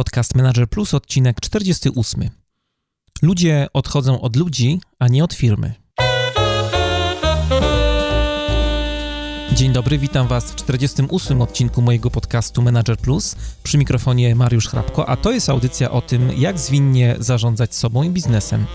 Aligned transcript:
Podcast 0.00 0.34
Manager 0.34 0.68
Plus, 0.68 0.94
odcinek 0.94 1.40
48. 1.40 2.30
Ludzie 3.22 3.66
odchodzą 3.72 4.20
od 4.20 4.36
ludzi, 4.36 4.80
a 4.98 5.08
nie 5.08 5.24
od 5.24 5.34
firmy. 5.34 5.74
Dzień 9.52 9.72
dobry, 9.72 9.98
witam 9.98 10.28
Was 10.28 10.52
w 10.52 10.54
48 10.54 11.42
odcinku 11.42 11.82
mojego 11.82 12.10
podcastu 12.10 12.62
Manager 12.62 12.96
Plus. 12.96 13.36
Przy 13.62 13.78
mikrofonie 13.78 14.34
Mariusz 14.34 14.68
Hrabko, 14.68 15.08
a 15.08 15.16
to 15.16 15.32
jest 15.32 15.48
audycja 15.48 15.90
o 15.90 16.02
tym, 16.02 16.30
jak 16.36 16.58
zwinnie 16.58 17.16
zarządzać 17.18 17.74
sobą 17.74 18.02
i 18.02 18.10
biznesem. 18.10 18.66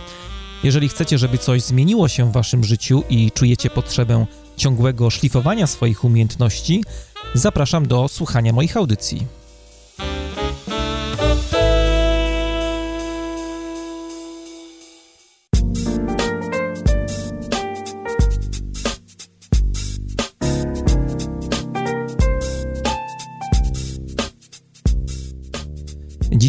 Jeżeli 0.64 0.89
chcecie, 0.89 1.18
żeby 1.18 1.38
coś 1.38 1.62
zmieniło 1.62 2.07
się 2.07 2.30
w 2.30 2.34
Waszym 2.34 2.64
życiu 2.64 3.04
i 3.10 3.32
czujecie 3.32 3.70
potrzebę 3.70 4.26
ciągłego 4.57 5.10
szlifowania 5.10 5.68
swoich 5.68 6.04
umiejętności, 6.04 6.84
zapraszam 7.34 7.88
do 7.88 8.07
słuchania 8.07 8.54
moich 8.54 8.78
audycji. 8.78 9.45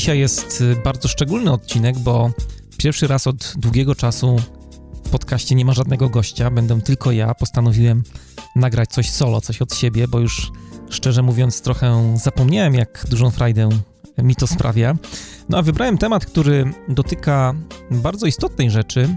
Dzisiaj 0.06 0.18
jest 0.18 0.60
y, 0.60 0.76
bardzo 0.84 1.08
szczególny 1.08 1.52
odcinek, 1.52 1.98
bo 1.98 2.30
pierwszy 2.78 3.06
raz 3.06 3.26
od 3.26 3.54
długiego 3.56 3.94
czasu 3.94 4.36
w 5.04 5.10
podcaście 5.10 5.54
nie 5.54 5.64
ma 5.64 5.72
żadnego 5.72 6.08
gościa, 6.08 6.50
będę 6.50 6.80
tylko 6.80 7.12
ja. 7.12 7.34
Postanowiłem 7.34 8.02
nagrać 8.56 8.90
coś 8.90 9.10
solo, 9.10 9.40
coś 9.40 9.62
od 9.62 9.74
siebie, 9.74 10.08
bo 10.08 10.20
już 10.20 10.52
szczerze 10.90 11.22
mówiąc 11.22 11.60
trochę 11.60 12.14
zapomniałem, 12.22 12.74
jak 12.74 13.06
dużą 13.10 13.30
frajdę 13.30 13.68
mi 14.18 14.36
to 14.36 14.46
sprawia. 14.46 14.96
No 15.48 15.58
a 15.58 15.62
wybrałem 15.62 15.98
temat, 15.98 16.26
który 16.26 16.72
dotyka 16.88 17.54
bardzo 17.90 18.26
istotnej 18.26 18.70
rzeczy, 18.70 19.16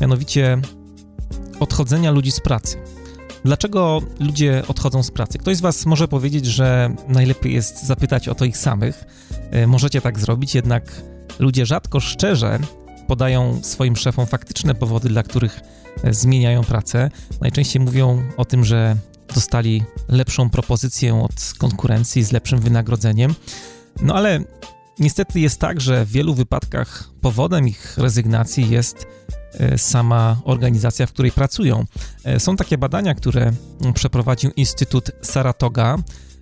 mianowicie 0.00 0.58
odchodzenia 1.60 2.10
ludzi 2.10 2.32
z 2.32 2.40
pracy. 2.40 2.76
Dlaczego 3.44 4.00
ludzie 4.20 4.62
odchodzą 4.68 5.02
z 5.02 5.10
pracy? 5.10 5.38
Ktoś 5.38 5.56
z 5.56 5.60
Was 5.60 5.86
może 5.86 6.08
powiedzieć, 6.08 6.46
że 6.46 6.94
najlepiej 7.08 7.54
jest 7.54 7.86
zapytać 7.86 8.28
o 8.28 8.34
to 8.34 8.44
ich 8.44 8.56
samych. 8.56 9.04
E, 9.50 9.66
możecie 9.66 10.00
tak 10.00 10.18
zrobić, 10.18 10.54
jednak 10.54 11.02
ludzie 11.38 11.66
rzadko 11.66 12.00
szczerze 12.00 12.58
podają 13.08 13.62
swoim 13.62 13.96
szefom 13.96 14.26
faktyczne 14.26 14.74
powody, 14.74 15.08
dla 15.08 15.22
których 15.22 15.60
e, 16.04 16.14
zmieniają 16.14 16.64
pracę. 16.64 17.10
Najczęściej 17.40 17.82
mówią 17.82 18.22
o 18.36 18.44
tym, 18.44 18.64
że 18.64 18.96
dostali 19.34 19.82
lepszą 20.08 20.50
propozycję 20.50 21.22
od 21.22 21.54
konkurencji 21.58 22.22
z 22.22 22.32
lepszym 22.32 22.60
wynagrodzeniem. 22.60 23.34
No 24.02 24.14
ale 24.14 24.40
niestety 24.98 25.40
jest 25.40 25.60
tak, 25.60 25.80
że 25.80 26.04
w 26.04 26.10
wielu 26.10 26.34
wypadkach 26.34 27.10
powodem 27.20 27.68
ich 27.68 27.98
rezygnacji 27.98 28.70
jest 28.70 29.06
sama 29.76 30.40
organizacja, 30.44 31.06
w 31.06 31.12
której 31.12 31.32
pracują. 31.32 31.84
E, 32.24 32.40
są 32.40 32.56
takie 32.56 32.78
badania, 32.78 33.14
które 33.14 33.52
przeprowadził 33.94 34.50
Instytut 34.56 35.10
Saratoga. 35.22 35.96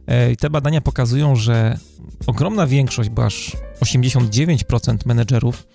E, 0.06 0.36
te 0.36 0.50
badania 0.50 0.80
pokazują, 0.80 1.36
że 1.36 1.78
ogromna 2.27 2.66
większość, 2.66 3.11
bo 3.11 3.25
aż 3.25 3.56
89% 3.81 5.06
menedżerów 5.06 5.66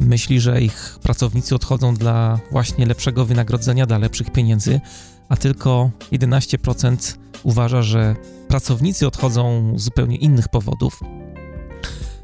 myśli, 0.00 0.40
że 0.40 0.62
ich 0.62 0.98
pracownicy 1.02 1.54
odchodzą 1.54 1.94
dla 1.94 2.40
właśnie 2.50 2.86
lepszego 2.86 3.24
wynagrodzenia, 3.24 3.86
dla 3.86 3.98
lepszych 3.98 4.30
pieniędzy, 4.30 4.80
a 5.28 5.36
tylko 5.36 5.90
11% 6.12 7.16
uważa, 7.42 7.82
że 7.82 8.16
pracownicy 8.48 9.06
odchodzą 9.06 9.72
z 9.76 9.82
zupełnie 9.82 10.16
innych 10.16 10.48
powodów. 10.48 11.00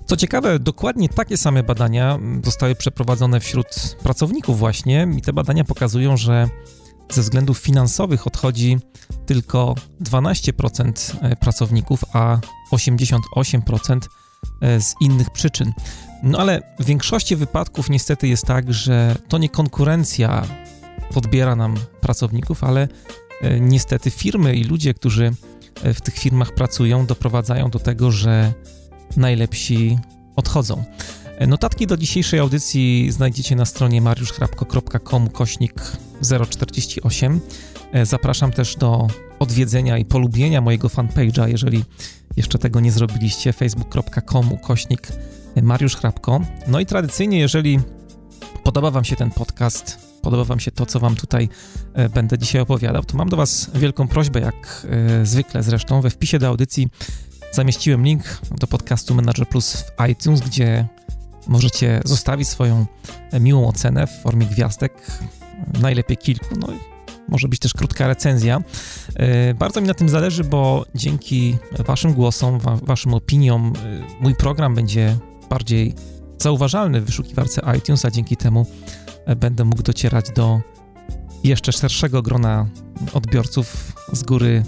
Co 0.06 0.16
ciekawe, 0.16 0.58
dokładnie 0.58 1.08
takie 1.08 1.36
same 1.36 1.62
badania 1.62 2.19
zostały 2.44 2.74
przeprowadzone 2.74 3.41
wśród 3.41 3.66
pracowników 4.02 4.58
właśnie 4.58 5.08
i 5.16 5.22
te 5.22 5.33
badania 5.33 5.64
pokazują, 5.64 6.16
że 6.16 6.48
ze 7.10 7.22
względów 7.22 7.58
finansowych 7.58 8.26
odchodzi 8.26 8.78
tylko 9.26 9.75
12% 10.03 11.16
e, 11.20 11.37
pracowników, 11.37 12.04
a 12.12 12.38
88% 12.72 14.00
e, 14.60 14.81
z 14.81 14.94
innych 15.00 15.31
przyczyn. 15.31 15.72
No 16.22 16.38
ale 16.38 16.75
w 16.78 16.84
większości 16.84 17.36
wypadków 17.36 17.91
niestety 17.91 18.28
jest 18.28 18.47
tak, 18.47 18.72
że 18.72 19.16
to 19.28 19.38
nie 19.38 19.48
konkurencja 19.48 20.42
podbiera 21.15 21.56
nam 21.56 21.75
pracowników, 22.00 22.65
ale 22.65 22.88
e, 23.41 23.60
niestety 23.60 24.10
firmy 24.10 24.54
i 24.54 24.65
ludzie, 24.65 24.94
którzy 24.94 25.32
w 25.94 26.00
tych 26.00 26.15
firmach 26.15 26.54
pracują, 26.54 27.06
doprowadzają 27.06 27.71
do 27.71 27.78
tego, 27.78 28.10
że 28.10 28.53
najlepsi 29.16 29.98
odchodzą. 30.36 30.84
Notatki 31.48 31.86
do 31.86 31.97
dzisiejszej 31.97 32.41
audycji 32.41 33.12
znajdziecie 33.12 33.56
na 33.56 33.64
stronie 33.64 34.00
mariuszchrapko.com 34.00 35.28
kośnik 35.28 35.75
048. 36.50 37.41
Zapraszam 38.03 38.53
też 38.53 38.76
do 38.76 39.08
odwiedzenia 39.38 39.98
i 39.98 40.04
polubienia 40.04 40.60
mojego 40.60 40.88
fanpage'a, 40.88 41.48
jeżeli 41.48 41.84
jeszcze 42.36 42.58
tego 42.58 42.80
nie 42.80 42.92
zrobiliście, 42.92 43.53
facebook.com 43.53 44.58
kośnik 44.58 45.08
Mariusz 45.62 45.97
Hrabko. 45.97 46.41
No 46.69 46.80
i 46.80 46.86
tradycyjnie, 46.86 47.38
jeżeli 47.38 47.80
podoba 48.64 48.91
Wam 48.91 49.04
się 49.04 49.16
ten 49.16 49.30
podcast, 49.30 49.98
podoba 50.22 50.44
Wam 50.44 50.60
się 50.60 50.70
to, 50.70 50.86
co 50.86 51.00
Wam 51.00 51.14
tutaj 51.14 51.48
e, 51.94 52.08
będę 52.08 52.38
dzisiaj 52.38 52.62
opowiadał, 52.62 53.04
to 53.04 53.16
mam 53.16 53.28
do 53.28 53.36
Was 53.36 53.70
wielką 53.74 54.08
prośbę, 54.08 54.41
jak 54.41 54.86
e, 55.20 55.26
zwykle 55.26 55.62
zresztą, 55.62 56.00
we 56.00 56.10
wpisie 56.10 56.38
do 56.38 56.48
audycji 56.48 56.88
zamieściłem 57.54 58.04
link 58.04 58.22
do 58.59 58.66
podcastu 58.66 59.15
Manager 59.15 59.48
Plus 59.48 59.76
w 59.76 60.09
iTunes, 60.10 60.41
gdzie 60.41 60.88
możecie 61.48 62.00
zostawić 62.04 62.48
swoją 62.48 62.87
miłą 63.41 63.69
ocenę 63.69 64.06
w 64.06 64.22
formie 64.22 64.47
gwiazdek, 64.47 65.19
najlepiej 65.81 66.16
kilku, 66.16 66.54
no 66.60 66.69
może 67.28 67.48
być 67.48 67.60
też 67.60 67.72
krótka 67.72 68.09
recenzja. 68.09 68.62
E, 69.16 69.54
bardzo 69.54 69.81
mi 69.81 69.88
na 69.88 69.94
tym 69.94 70.09
zależy, 70.09 70.44
bo 70.44 70.87
dzięki 70.94 71.56
Waszym 71.87 72.12
głosom, 72.12 72.59
wa 72.59 72.76
Waszym 72.76 73.15
opiniom, 73.15 73.72
e, 73.76 74.03
mój 74.21 74.34
program 74.34 74.75
będzie 74.75 75.16
bardziej 75.50 75.94
zauważalny 76.38 77.00
w 77.00 77.04
wyszukiwarce 77.04 77.62
iTunes, 77.78 78.04
a 78.04 78.10
dzięki 78.10 78.36
temu 78.36 78.66
e, 79.26 79.36
będę 79.36 79.65
mógł 79.65 79.82
docierać 79.82 80.31
do 80.31 80.60
jeszcze 81.44 81.72
szerszego 81.72 82.22
grona 82.22 82.69
odbiorców. 83.12 83.92
Z 84.12 84.22
góry 84.22 84.65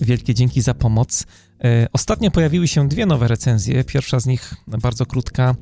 wielkie 0.00 0.34
dzięki 0.34 0.62
za 0.62 0.74
pomoc. 0.74 1.26
E, 1.64 1.86
ostatnio 1.92 2.30
pojawiły 2.30 2.68
się 2.68 2.88
dwie 2.88 3.06
nowe 3.06 3.28
recenzje. 3.28 3.84
Pierwsza 3.84 4.20
z 4.20 4.26
nich 4.26 4.54
bardzo 4.68 5.06
krótka. 5.06 5.54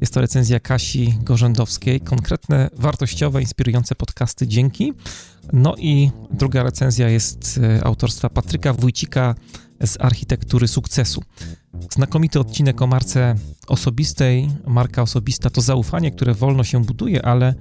Jest 0.00 0.14
to 0.14 0.20
recenzja 0.20 0.60
Kasi 0.60 1.14
Gorzędowskiej. 1.20 2.00
Konkretne, 2.00 2.70
wartościowe, 2.76 3.40
inspirujące 3.40 3.94
podcasty 3.94 4.46
dzięki. 4.46 4.92
No 5.52 5.74
i 5.78 6.10
druga 6.30 6.62
recenzja 6.62 7.08
jest 7.08 7.60
e, 7.62 7.84
autorstwa 7.84 8.28
Patryka 8.28 8.72
Wójcika 8.72 9.34
z 9.86 10.00
Architektury 10.00 10.68
Sukcesu. 10.68 11.22
Znakomity 11.90 12.40
odcinek 12.40 12.82
o 12.82 12.86
marce 12.86 13.34
osobistej. 13.66 14.48
Marka 14.66 15.02
osobista 15.02 15.50
to 15.50 15.60
zaufanie, 15.60 16.10
które 16.10 16.34
wolno 16.34 16.64
się 16.64 16.84
buduje, 16.84 17.24
ale 17.24 17.54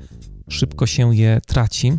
szybko 0.50 0.88
się 0.88 1.16
je 1.16 1.42
traci. 1.48 1.92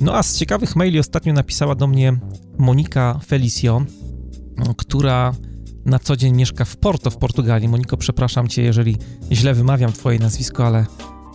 No 0.00 0.14
a 0.16 0.22
z 0.22 0.36
ciekawych 0.36 0.76
maili 0.76 0.98
ostatnio 0.98 1.32
napisała 1.32 1.74
do 1.74 1.86
mnie 1.86 2.18
Monika 2.58 3.20
Felicio, 3.26 3.84
która 4.76 5.34
na 5.84 5.98
co 5.98 6.16
dzień 6.16 6.34
mieszka 6.34 6.64
w 6.64 6.76
Porto 6.76 7.10
w 7.10 7.16
Portugalii. 7.16 7.68
Moniko, 7.68 7.96
przepraszam 7.96 8.48
cię, 8.48 8.62
jeżeli 8.62 8.96
źle 9.32 9.54
wymawiam 9.54 9.92
twoje 9.92 10.18
nazwisko, 10.18 10.66
ale 10.66 10.86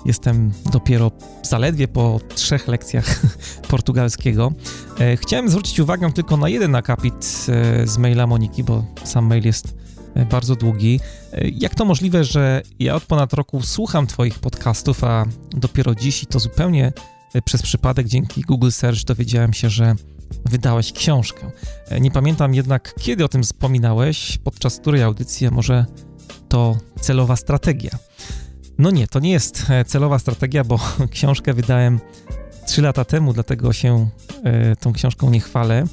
jestem 0.06 0.52
dopiero 0.72 1.12
zaledwie 1.44 1.88
po 1.88 2.20
trzech 2.36 2.68
lekcjach 2.68 3.22
portugalskiego. 3.70 4.54
E, 5.00 5.18
chciałem 5.18 5.50
zwrócić 5.50 5.80
uwagę 5.80 6.14
tylko 6.14 6.38
na 6.38 6.50
jeden 6.50 6.76
akapit 6.76 7.46
e, 7.50 7.88
z 7.88 7.98
maila 7.98 8.28
Moniki, 8.28 8.64
bo 8.64 8.86
sam 9.04 9.26
mail 9.26 9.46
jest 9.46 9.76
e, 10.16 10.26
bardzo 10.26 10.56
długi. 10.56 11.00
Jak 11.54 11.76
to 11.76 11.86
możliwe, 11.86 12.24
że 12.24 12.62
ja 12.80 12.96
od 12.96 13.04
ponad 13.04 13.34
roku 13.34 13.62
słucham 13.62 14.08
Twoich 14.08 14.40
podcastów, 14.40 15.04
a 15.04 15.26
dopiero 15.52 15.96
dziś 15.96 16.24
i 16.24 16.28
to 16.28 16.40
zupełnie 16.40 16.94
przez 17.46 17.62
przypadek 17.62 18.08
dzięki 18.08 18.42
Google 18.42 18.70
Search 18.70 19.04
dowiedziałem 19.04 19.54
się, 19.54 19.70
że 19.70 19.96
wydałeś 20.46 20.94
książkę. 20.94 21.52
E, 21.90 22.00
nie 22.00 22.12
pamiętam 22.12 22.54
jednak, 22.54 22.94
kiedy 23.00 23.26
o 23.26 23.28
tym 23.28 23.44
wspominałeś, 23.44 24.38
podczas 24.44 24.80
której 24.80 25.04
audycji, 25.04 25.48
a 25.48 25.52
może 25.52 25.86
to 26.50 26.78
celowa 27.02 27.36
strategia. 27.36 27.92
No 28.78 28.92
nie, 28.92 29.08
to 29.08 29.20
nie 29.20 29.32
jest 29.32 29.66
e, 29.70 29.86
celowa 29.86 30.20
strategia, 30.20 30.64
bo 30.64 30.80
książkę 31.12 31.54
wydałem 31.54 32.00
3 32.68 32.82
lata 32.82 33.06
temu, 33.06 33.34
dlatego 33.34 33.74
się 33.74 34.10
e, 34.44 34.76
tą 34.76 34.94
książką 34.94 35.30
nie 35.30 35.40
chwalę. 35.40 35.84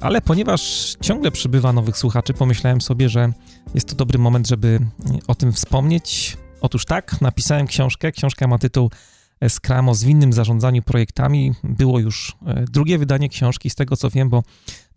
Ale 0.00 0.20
ponieważ 0.20 0.94
ciągle 1.00 1.30
przybywa 1.30 1.72
nowych 1.72 1.98
słuchaczy, 1.98 2.34
pomyślałem 2.34 2.80
sobie, 2.80 3.08
że 3.08 3.32
jest 3.74 3.88
to 3.88 3.94
dobry 3.94 4.18
moment, 4.18 4.48
żeby 4.48 4.80
o 5.26 5.34
tym 5.34 5.52
wspomnieć. 5.52 6.36
Otóż 6.60 6.84
tak, 6.84 7.20
napisałem 7.20 7.66
książkę. 7.66 8.12
Książka 8.12 8.46
ma 8.46 8.58
tytuł 8.58 8.90
Scrum 9.48 9.88
o 9.88 9.94
zwinnym 9.94 10.32
zarządzaniu 10.32 10.82
projektami. 10.82 11.52
Było 11.64 11.98
już 11.98 12.36
e, 12.46 12.64
drugie 12.64 12.98
wydanie 12.98 13.28
książki, 13.28 13.70
z 13.70 13.74
tego 13.74 13.96
co 13.96 14.10
wiem, 14.10 14.28
bo 14.28 14.42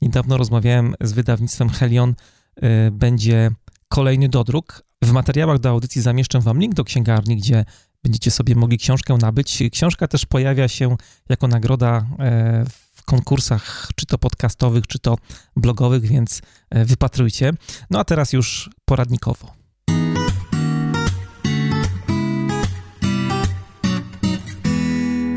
niedawno 0.01 0.37
rozmawiałem 0.37 0.95
z 1.01 1.11
wydawnictwem 1.11 1.69
Helion, 1.69 2.15
e, 2.55 2.91
będzie 2.91 3.51
kolejny 3.87 4.29
dodruk. 4.29 4.83
W 5.03 5.11
materiałach 5.11 5.59
do 5.59 5.69
audycji 5.69 6.01
zamieszczę 6.01 6.39
Wam 6.39 6.59
link 6.59 6.73
do 6.73 6.83
księgarni, 6.83 7.37
gdzie 7.37 7.65
będziecie 8.03 8.31
sobie 8.31 8.55
mogli 8.55 8.77
książkę 8.77 9.17
nabyć. 9.21 9.63
Książka 9.71 10.07
też 10.07 10.25
pojawia 10.25 10.67
się 10.67 10.95
jako 11.29 11.47
nagroda 11.47 12.05
e, 12.19 12.65
w 12.95 13.03
konkursach, 13.03 13.89
czy 13.95 14.05
to 14.05 14.17
podcastowych, 14.17 14.87
czy 14.87 14.99
to 14.99 15.17
blogowych, 15.55 16.05
więc 16.05 16.41
wypatrujcie. 16.71 17.53
No 17.89 17.99
a 17.99 18.03
teraz 18.03 18.33
już 18.33 18.69
poradnikowo. 18.85 19.58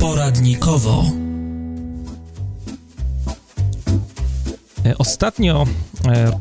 Poradnikowo. 0.03 1.03
E, 4.85 4.97
ostatnio 4.97 5.65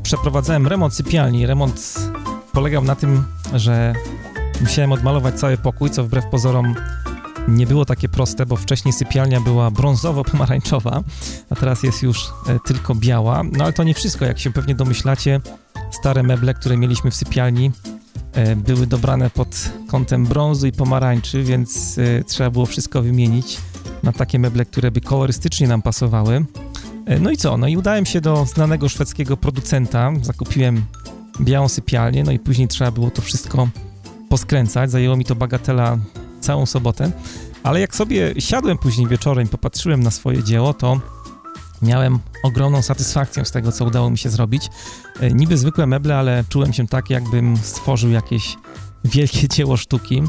przeprowadzałem 0.03 0.67
remont 0.67 0.95
sypialni. 0.95 1.47
Remont 1.47 1.95
polegał 2.53 2.85
na 2.85 2.97
tym, 2.97 3.25
że 3.55 3.95
musiałem 4.61 4.93
odmalować 4.93 5.35
cały 5.35 5.57
pokój, 5.57 5.91
co 5.91 6.05
wbrew 6.05 6.27
pozorom 6.27 6.75
nie 7.49 7.67
było 7.67 7.85
takie 7.85 8.09
proste, 8.09 8.47
bo 8.47 8.57
wcześniej 8.57 8.93
sypialnia 8.93 9.41
była 9.41 9.71
brązowo-pomarańczowa, 9.71 11.03
a 11.51 11.55
teraz 11.55 11.83
jest 11.83 12.03
już 12.03 12.31
e, 12.49 12.59
tylko 12.67 12.95
biała. 12.95 13.43
No 13.53 13.65
ale 13.65 13.73
to 13.73 13.85
nie 13.85 13.95
wszystko, 13.95 14.25
jak 14.25 14.39
się 14.39 14.53
pewnie 14.53 14.75
domyślacie. 14.75 15.41
Stare 15.91 16.23
meble, 16.23 16.55
które 16.55 16.77
mieliśmy 16.77 17.11
w 17.11 17.15
sypialni, 17.15 17.67
e, 17.67 18.02
były 18.57 18.87
dobrane 18.87 19.31
pod 19.31 19.71
kątem 19.89 20.27
brązu 20.27 20.67
i 20.67 20.73
pomarańczy, 20.73 21.43
więc 21.43 21.99
e, 21.99 22.25
trzeba 22.25 22.51
było 22.51 22.67
wszystko 22.67 23.03
wymienić 23.03 23.59
na 24.03 24.13
takie 24.13 24.39
meble, 24.39 24.65
które 24.65 24.91
by 24.91 25.01
kolorystycznie 25.01 25.69
nam 25.69 25.83
pasowały. 25.83 26.45
No 27.21 27.31
i 27.31 27.37
co? 27.37 27.57
No 27.57 27.69
i 27.69 27.77
udałem 27.77 28.07
się 28.07 28.21
do 28.21 28.47
znanego 28.47 28.89
szwedzkiego 28.89 29.37
producenta, 29.37 30.13
zakupiłem 30.23 30.85
białą 31.41 31.69
sypialnię, 31.69 32.25
no 32.25 32.33
i 32.33 32.39
później 32.39 32.69
trzeba 32.69 32.91
było 32.91 33.11
to 33.11 33.23
wszystko 33.23 33.69
poskręcać. 34.29 34.91
Zajęło 34.91 35.17
mi 35.17 35.25
to 35.25 35.35
bagatela 35.35 35.99
całą 36.41 36.67
sobotę, 36.67 37.11
ale 37.63 37.81
jak 37.81 37.95
sobie 37.95 38.35
siadłem 38.39 38.79
później 38.79 39.07
wieczorem, 39.07 39.49
popatrzyłem 39.49 40.03
na 40.03 40.11
swoje 40.11 40.45
dzieło, 40.45 40.75
to 40.75 41.01
miałem 41.83 42.19
ogromną 42.43 42.83
satysfakcję 42.83 43.45
z 43.45 43.51
tego, 43.51 43.73
co 43.73 43.85
udało 43.85 44.11
mi 44.11 44.19
się 44.19 44.31
zrobić. 44.31 44.69
E, 45.21 45.31
niby 45.31 45.59
zwykłe 45.59 45.87
meble, 45.87 46.17
ale 46.17 46.45
czułem 46.49 46.73
się 46.73 46.87
tak, 46.87 47.11
jakbym 47.11 47.57
stworzył 47.57 48.11
jakieś 48.11 48.57
wielkie 49.05 49.49
dzieło 49.55 49.77
sztuki. 49.77 50.23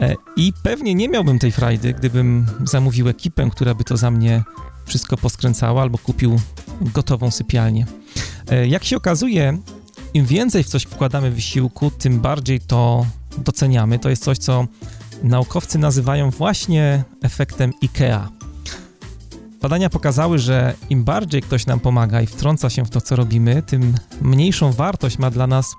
E, 0.00 0.14
I 0.36 0.52
pewnie 0.62 0.94
nie 0.94 1.08
miałbym 1.08 1.38
tej 1.38 1.52
frajdy, 1.52 1.94
gdybym 1.94 2.46
zamówił 2.64 3.08
ekipę, 3.08 3.50
która 3.50 3.74
by 3.74 3.84
to 3.84 3.96
za 3.96 4.10
mnie 4.10 4.42
wszystko 4.84 5.16
poskręcała, 5.16 5.82
albo 5.82 5.98
kupił 5.98 6.40
gotową 6.80 7.30
sypialnię. 7.30 7.86
E, 8.50 8.66
jak 8.66 8.84
się 8.84 8.96
okazuje, 8.96 9.58
im 10.14 10.26
więcej 10.26 10.64
w 10.64 10.68
coś 10.68 10.82
wkładamy 10.82 11.30
wysiłku, 11.30 11.90
tym 11.90 12.20
bardziej 12.20 12.60
to 12.60 13.06
doceniamy. 13.38 13.98
To 13.98 14.10
jest 14.10 14.24
coś, 14.24 14.38
co 14.38 14.66
naukowcy 15.22 15.78
nazywają 15.78 16.30
właśnie 16.30 17.04
efektem 17.22 17.72
IKEA. 17.82 18.43
Badania 19.64 19.90
pokazały, 19.90 20.38
że 20.38 20.74
im 20.90 21.04
bardziej 21.04 21.42
ktoś 21.42 21.66
nam 21.66 21.80
pomaga 21.80 22.20
i 22.20 22.26
wtrąca 22.26 22.70
się 22.70 22.84
w 22.84 22.90
to, 22.90 23.00
co 23.00 23.16
robimy, 23.16 23.62
tym 23.62 23.94
mniejszą 24.20 24.72
wartość 24.72 25.18
ma 25.18 25.30
dla 25.30 25.46
nas 25.46 25.74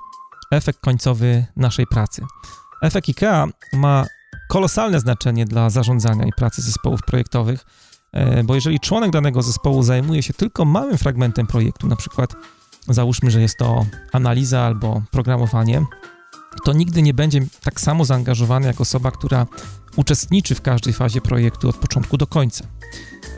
efekt 0.52 0.80
końcowy 0.80 1.46
naszej 1.56 1.88
pracy. 1.88 2.22
Efekt 2.82 3.10
IKEA 3.10 3.52
ma 3.74 4.06
kolosalne 4.50 5.00
znaczenie 5.00 5.46
dla 5.46 5.70
zarządzania 5.70 6.26
i 6.26 6.32
pracy 6.38 6.62
zespołów 6.62 7.00
projektowych, 7.08 7.66
e, 8.14 8.44
bo 8.44 8.56
jeżeli 8.56 8.80
członek 8.80 9.12
danego 9.12 9.42
zespołu 9.42 9.84
zajmuje 9.84 10.24
się 10.24 10.34
tylko 10.34 10.66
małym 10.66 10.98
fragmentem 10.98 11.48
projektu, 11.48 11.88
na 11.88 11.96
przykład 11.96 12.34
załóżmy, 12.90 13.32
że 13.32 13.42
jest 13.42 13.58
to 13.58 13.86
analiza 14.12 14.62
albo 14.62 15.02
programowanie, 15.12 15.86
to 16.64 16.74
nigdy 16.74 17.02
nie 17.02 17.14
będzie 17.14 17.42
tak 17.64 17.82
samo 17.82 18.06
zaangażowany 18.06 18.68
jak 18.68 18.82
osoba, 18.82 19.12
która 19.12 19.46
uczestniczy 19.96 20.56
w 20.56 20.62
każdej 20.62 20.94
fazie 20.94 21.22
projektu 21.22 21.70
od 21.70 21.76
początku 21.76 22.18
do 22.18 22.28
końca. 22.28 22.66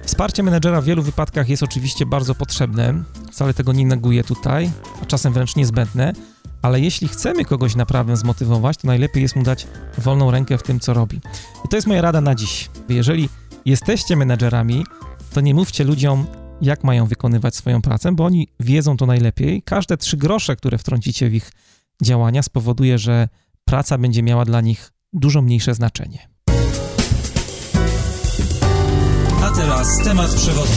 Wsparcie 0.08 0.44
menedżera 0.44 0.82
w 0.82 0.86
wielu 0.86 1.04
wypadkach 1.04 1.50
jest 1.50 1.64
oczywiście 1.64 2.06
bardzo 2.06 2.36
potrzebne, 2.36 3.04
wcale 3.32 3.54
tego 3.54 3.74
nie 3.74 3.86
neguję 3.86 4.24
tutaj, 4.24 4.72
a 5.02 5.06
czasem 5.06 5.34
wręcz 5.34 5.56
niezbędne, 5.56 6.14
ale 6.62 6.80
jeśli 6.80 7.08
chcemy 7.08 7.46
kogoś 7.46 7.76
naprawdę 7.76 8.18
zmotywować, 8.18 8.78
to 8.78 8.88
najlepiej 8.88 9.24
jest 9.24 9.36
mu 9.36 9.44
dać 9.44 9.68
wolną 9.98 10.32
rękę 10.32 10.58
w 10.58 10.64
tym, 10.64 10.80
co 10.80 10.94
robi. 10.94 11.22
I 11.66 11.68
to 11.70 11.76
jest 11.78 11.88
moja 11.88 12.02
rada 12.02 12.22
na 12.22 12.36
dziś. 12.36 12.70
Jeżeli 12.90 13.30
jesteście 13.66 14.16
menedżerami, 14.16 14.86
to 15.34 15.42
nie 15.42 15.54
mówcie 15.54 15.84
ludziom, 15.84 16.28
jak 16.62 16.84
mają 16.84 17.06
wykonywać 17.06 17.56
swoją 17.56 17.82
pracę, 17.82 18.12
bo 18.12 18.26
oni 18.26 18.48
wiedzą 18.60 18.98
to 18.98 19.06
najlepiej. 19.06 19.62
Każde 19.62 19.98
trzy 19.98 20.18
grosze, 20.18 20.56
które 20.56 20.78
wtrącicie 20.78 21.30
w 21.30 21.34
ich 21.34 21.52
działania, 22.04 22.44
spowoduje, 22.44 22.98
że 22.98 23.30
praca 23.66 23.98
będzie 23.98 24.24
miała 24.24 24.46
dla 24.46 24.62
nich 24.62 24.92
dużo 25.14 25.42
mniejsze 25.42 25.74
znaczenie. 25.74 26.37
Teraz 29.68 29.98
temat 30.04 30.36
przewodni. 30.36 30.76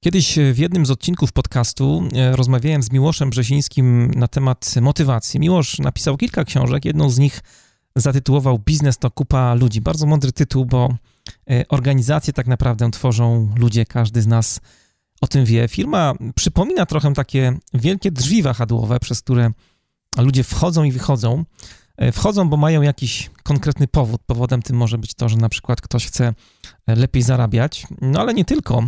Kiedyś 0.00 0.38
w 0.52 0.58
jednym 0.58 0.86
z 0.86 0.90
odcinków 0.90 1.32
podcastu 1.32 2.08
e, 2.14 2.36
rozmawiałem 2.36 2.82
z 2.82 2.92
Miłoszem 2.92 3.30
Brzezińskim 3.30 4.10
na 4.10 4.28
temat 4.28 4.74
motywacji. 4.80 5.40
Miłosz 5.40 5.78
napisał 5.78 6.16
kilka 6.16 6.44
książek, 6.44 6.84
jedną 6.84 7.10
z 7.10 7.18
nich 7.18 7.40
zatytułował 7.96 8.58
Biznes 8.58 8.98
to 8.98 9.10
kupa 9.10 9.54
ludzi. 9.54 9.80
Bardzo 9.80 10.06
mądry 10.06 10.32
tytuł, 10.32 10.64
bo 10.64 10.94
e, 11.50 11.68
organizacje 11.68 12.32
tak 12.32 12.46
naprawdę 12.46 12.90
tworzą 12.90 13.54
ludzie, 13.56 13.84
każdy 13.84 14.22
z 14.22 14.26
nas 14.26 14.60
o 15.20 15.26
tym 15.26 15.44
wie. 15.44 15.68
Firma 15.68 16.14
przypomina 16.34 16.86
trochę 16.86 17.12
takie 17.12 17.58
wielkie 17.74 18.10
drzwi 18.10 18.42
wahadłowe, 18.42 19.00
przez 19.00 19.22
które 19.22 19.50
ludzie 20.22 20.44
wchodzą 20.44 20.84
i 20.84 20.92
wychodzą. 20.92 21.44
E, 21.96 22.12
wchodzą, 22.12 22.48
bo 22.48 22.56
mają 22.56 22.82
jakiś 22.82 23.30
konkretny 23.42 23.88
powód. 23.88 24.20
Powodem 24.26 24.62
tym 24.62 24.76
może 24.76 24.98
być 24.98 25.14
to, 25.14 25.28
że 25.28 25.36
na 25.36 25.48
przykład 25.48 25.80
ktoś 25.80 26.06
chce 26.06 26.34
lepiej 26.86 27.22
zarabiać, 27.22 27.86
no 28.00 28.20
ale 28.20 28.34
nie 28.34 28.44
tylko. 28.44 28.84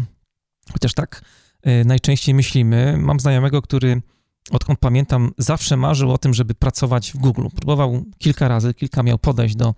Chociaż 0.72 0.94
tak 0.94 1.22
y, 1.66 1.84
najczęściej 1.84 2.34
myślimy. 2.34 2.96
Mam 2.98 3.20
znajomego, 3.20 3.62
który 3.62 4.02
odkąd 4.50 4.78
pamiętam, 4.78 5.32
zawsze 5.38 5.76
marzył 5.76 6.12
o 6.12 6.18
tym, 6.18 6.34
żeby 6.34 6.54
pracować 6.54 7.12
w 7.12 7.16
Google. 7.16 7.46
Próbował 7.56 8.04
kilka 8.18 8.48
razy, 8.48 8.74
kilka 8.74 9.02
miał 9.02 9.18
podejść 9.18 9.56
do 9.56 9.74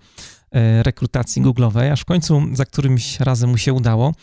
rekrutacji 0.83 1.41
Google'owej, 1.41 1.91
aż 1.91 2.01
w 2.01 2.05
końcu 2.05 2.41
za 2.53 2.65
którymś 2.65 3.19
razem 3.19 3.49
mu 3.49 3.57
się 3.57 3.73
udało. 3.73 4.13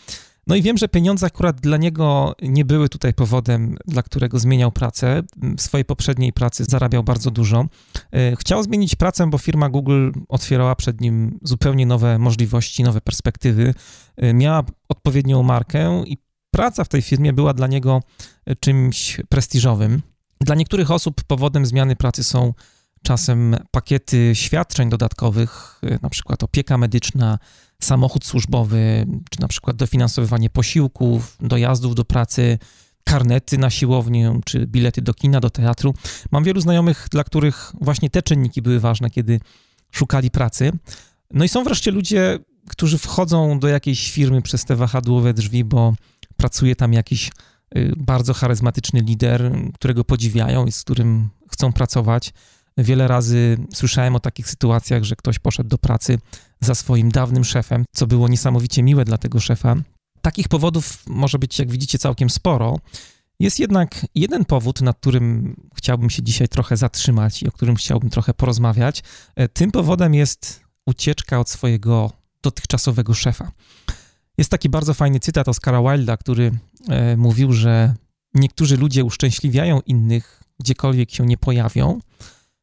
No 0.49 0.55
i 0.55 0.61
wiem, 0.61 0.77
że 0.77 0.87
pieniądze 0.87 1.25
akurat 1.25 1.61
dla 1.61 1.77
niego 1.77 2.35
nie 2.41 2.65
były 2.65 2.89
tutaj 2.89 3.13
powodem, 3.13 3.77
dla 3.87 4.03
którego 4.03 4.39
zmieniał 4.39 4.71
pracę. 4.71 5.23
W 5.57 5.61
swojej 5.61 5.85
poprzedniej 5.85 6.33
pracy 6.33 6.65
zarabiał 6.65 7.03
bardzo 7.03 7.31
dużo. 7.31 7.65
Y, 8.15 8.35
chciał 8.39 8.63
zmienić 8.63 8.95
pracę, 8.95 9.29
bo 9.29 9.37
firma 9.37 9.69
Google 9.69 10.11
otwierała 10.29 10.75
przed 10.75 11.01
nim 11.01 11.39
zupełnie 11.41 11.85
nowe 11.85 12.19
możliwości, 12.19 12.83
nowe 12.83 13.01
perspektywy. 13.01 13.73
Miała 14.33 14.63
odpowiednią 14.89 15.43
markę 15.43 16.03
i 16.05 16.17
praca 16.51 16.83
w 16.83 16.89
tej 16.89 17.01
firmie 17.01 17.33
była 17.33 17.53
dla 17.53 17.67
niego 17.67 18.01
e, 18.45 18.55
czymś 18.55 19.21
prestiżowym. 19.29 20.01
Dla 20.41 20.55
niektórych 20.55 20.91
osób 20.91 21.23
powodem 21.23 21.65
zmiany 21.65 21.95
pracy 21.95 22.23
są 22.23 22.53
czasem 23.03 23.55
pakiety 23.71 24.31
świadczeń 24.33 24.89
dodatkowych, 24.89 25.81
e, 25.83 25.99
na 26.01 26.09
przykład 26.09 26.43
opieka 26.43 26.77
medyczna, 26.77 27.39
samochód 27.81 28.25
służbowy, 28.25 29.05
czy 29.29 29.41
na 29.41 29.47
przykład 29.47 29.75
dofinansowywanie 29.75 30.49
posiłków, 30.49 31.37
dojazdów 31.41 31.95
do 31.95 32.05
pracy, 32.05 32.57
karnety 33.03 33.57
na 33.57 33.69
siłownię, 33.69 34.39
czy 34.45 34.67
bilety 34.67 35.01
do 35.01 35.13
kina, 35.13 35.39
do 35.39 35.49
teatru. 35.49 35.93
Mam 36.31 36.43
wielu 36.43 36.61
znajomych, 36.61 37.07
dla 37.11 37.23
których 37.23 37.73
właśnie 37.81 38.09
te 38.09 38.21
czynniki 38.21 38.61
były 38.61 38.79
ważne, 38.79 39.09
kiedy 39.09 39.39
szukali 39.91 40.31
pracy. 40.31 40.71
No 41.33 41.45
i 41.45 41.49
są 41.49 41.63
wreszcie 41.63 41.91
ludzie, 41.91 42.39
którzy 42.69 42.97
wchodzą 42.97 43.59
do 43.59 43.67
jakiejś 43.67 44.11
firmy 44.11 44.41
przez 44.41 44.65
te 44.65 44.75
wahadłowe 44.75 45.33
drzwi, 45.33 45.63
bo 45.63 45.93
pracuje 46.37 46.75
tam 46.75 46.93
jakiś 46.93 47.31
y, 47.77 47.93
bardzo 47.97 48.33
charyzmatyczny 48.33 48.99
lider, 48.99 49.51
którego 49.73 50.03
podziwiają 50.03 50.65
i 50.65 50.71
z 50.71 50.81
którym 50.81 51.29
chcą 51.51 51.73
pracować. 51.73 52.33
Wiele 52.77 53.07
razy 53.07 53.57
słyszałem 53.73 54.15
o 54.15 54.19
takich 54.19 54.49
sytuacjach, 54.49 55.03
że 55.03 55.15
ktoś 55.15 55.39
poszedł 55.39 55.69
do 55.69 55.77
pracy 55.77 56.17
za 56.61 56.75
swoim 56.75 57.09
dawnym 57.11 57.43
szefem, 57.43 57.85
co 57.95 58.07
było 58.07 58.27
niesamowicie 58.27 58.83
miłe 58.83 59.05
dla 59.05 59.17
tego 59.17 59.39
szefa. 59.39 59.75
Takich 60.21 60.47
powodów 60.47 61.03
może 61.07 61.39
być, 61.39 61.59
jak 61.59 61.71
widzicie, 61.71 61.99
całkiem 61.99 62.29
sporo. 62.29 62.79
Jest 63.39 63.59
jednak 63.59 64.05
jeden 64.15 64.45
powód, 64.45 64.81
nad 64.81 64.97
którym 64.99 65.55
chciałbym 65.75 66.09
się 66.09 66.23
dzisiaj 66.23 66.47
trochę 66.47 66.77
zatrzymać 66.77 67.43
i 67.43 67.47
o 67.47 67.51
którym 67.51 67.75
chciałbym 67.75 68.09
trochę 68.09 68.33
porozmawiać. 68.33 69.03
E, 69.35 69.47
tym 69.47 69.71
powodem 69.71 70.13
jest 70.13 70.61
ucieczka 70.85 71.39
od 71.39 71.49
swojego 71.49 72.11
dotychczasowego 72.41 73.13
szefa. 73.13 73.51
Jest 74.37 74.49
taki 74.49 74.69
bardzo 74.69 74.93
fajny 74.93 75.19
cytat 75.19 75.47
Oscara 75.47 75.81
Wilda, 75.81 76.17
który 76.17 76.51
e, 76.89 77.17
mówił, 77.17 77.53
że 77.53 77.93
niektórzy 78.33 78.77
ludzie 78.77 79.03
uszczęśliwiają 79.03 79.79
innych, 79.85 80.43
gdziekolwiek 80.59 81.11
się 81.11 81.25
nie 81.25 81.37
pojawią. 81.37 81.99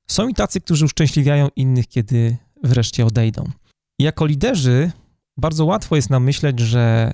Są 0.06 0.28
i 0.28 0.34
tacy, 0.34 0.60
którzy 0.60 0.84
uszczęśliwiają 0.84 1.48
innych, 1.56 1.88
kiedy 1.88 2.36
wreszcie 2.64 3.06
odejdą. 3.06 3.50
Jako 3.98 4.26
liderzy 4.26 4.92
bardzo 5.36 5.64
łatwo 5.64 5.96
jest 5.96 6.10
nam 6.10 6.24
myśleć, 6.24 6.60
że 6.60 7.12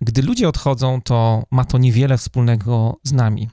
gdy 0.00 0.22
ludzie 0.22 0.48
odchodzą, 0.48 1.02
to 1.02 1.42
ma 1.50 1.64
to 1.64 1.78
niewiele 1.78 2.18
wspólnego 2.18 3.00
z 3.04 3.12
nami. 3.12 3.48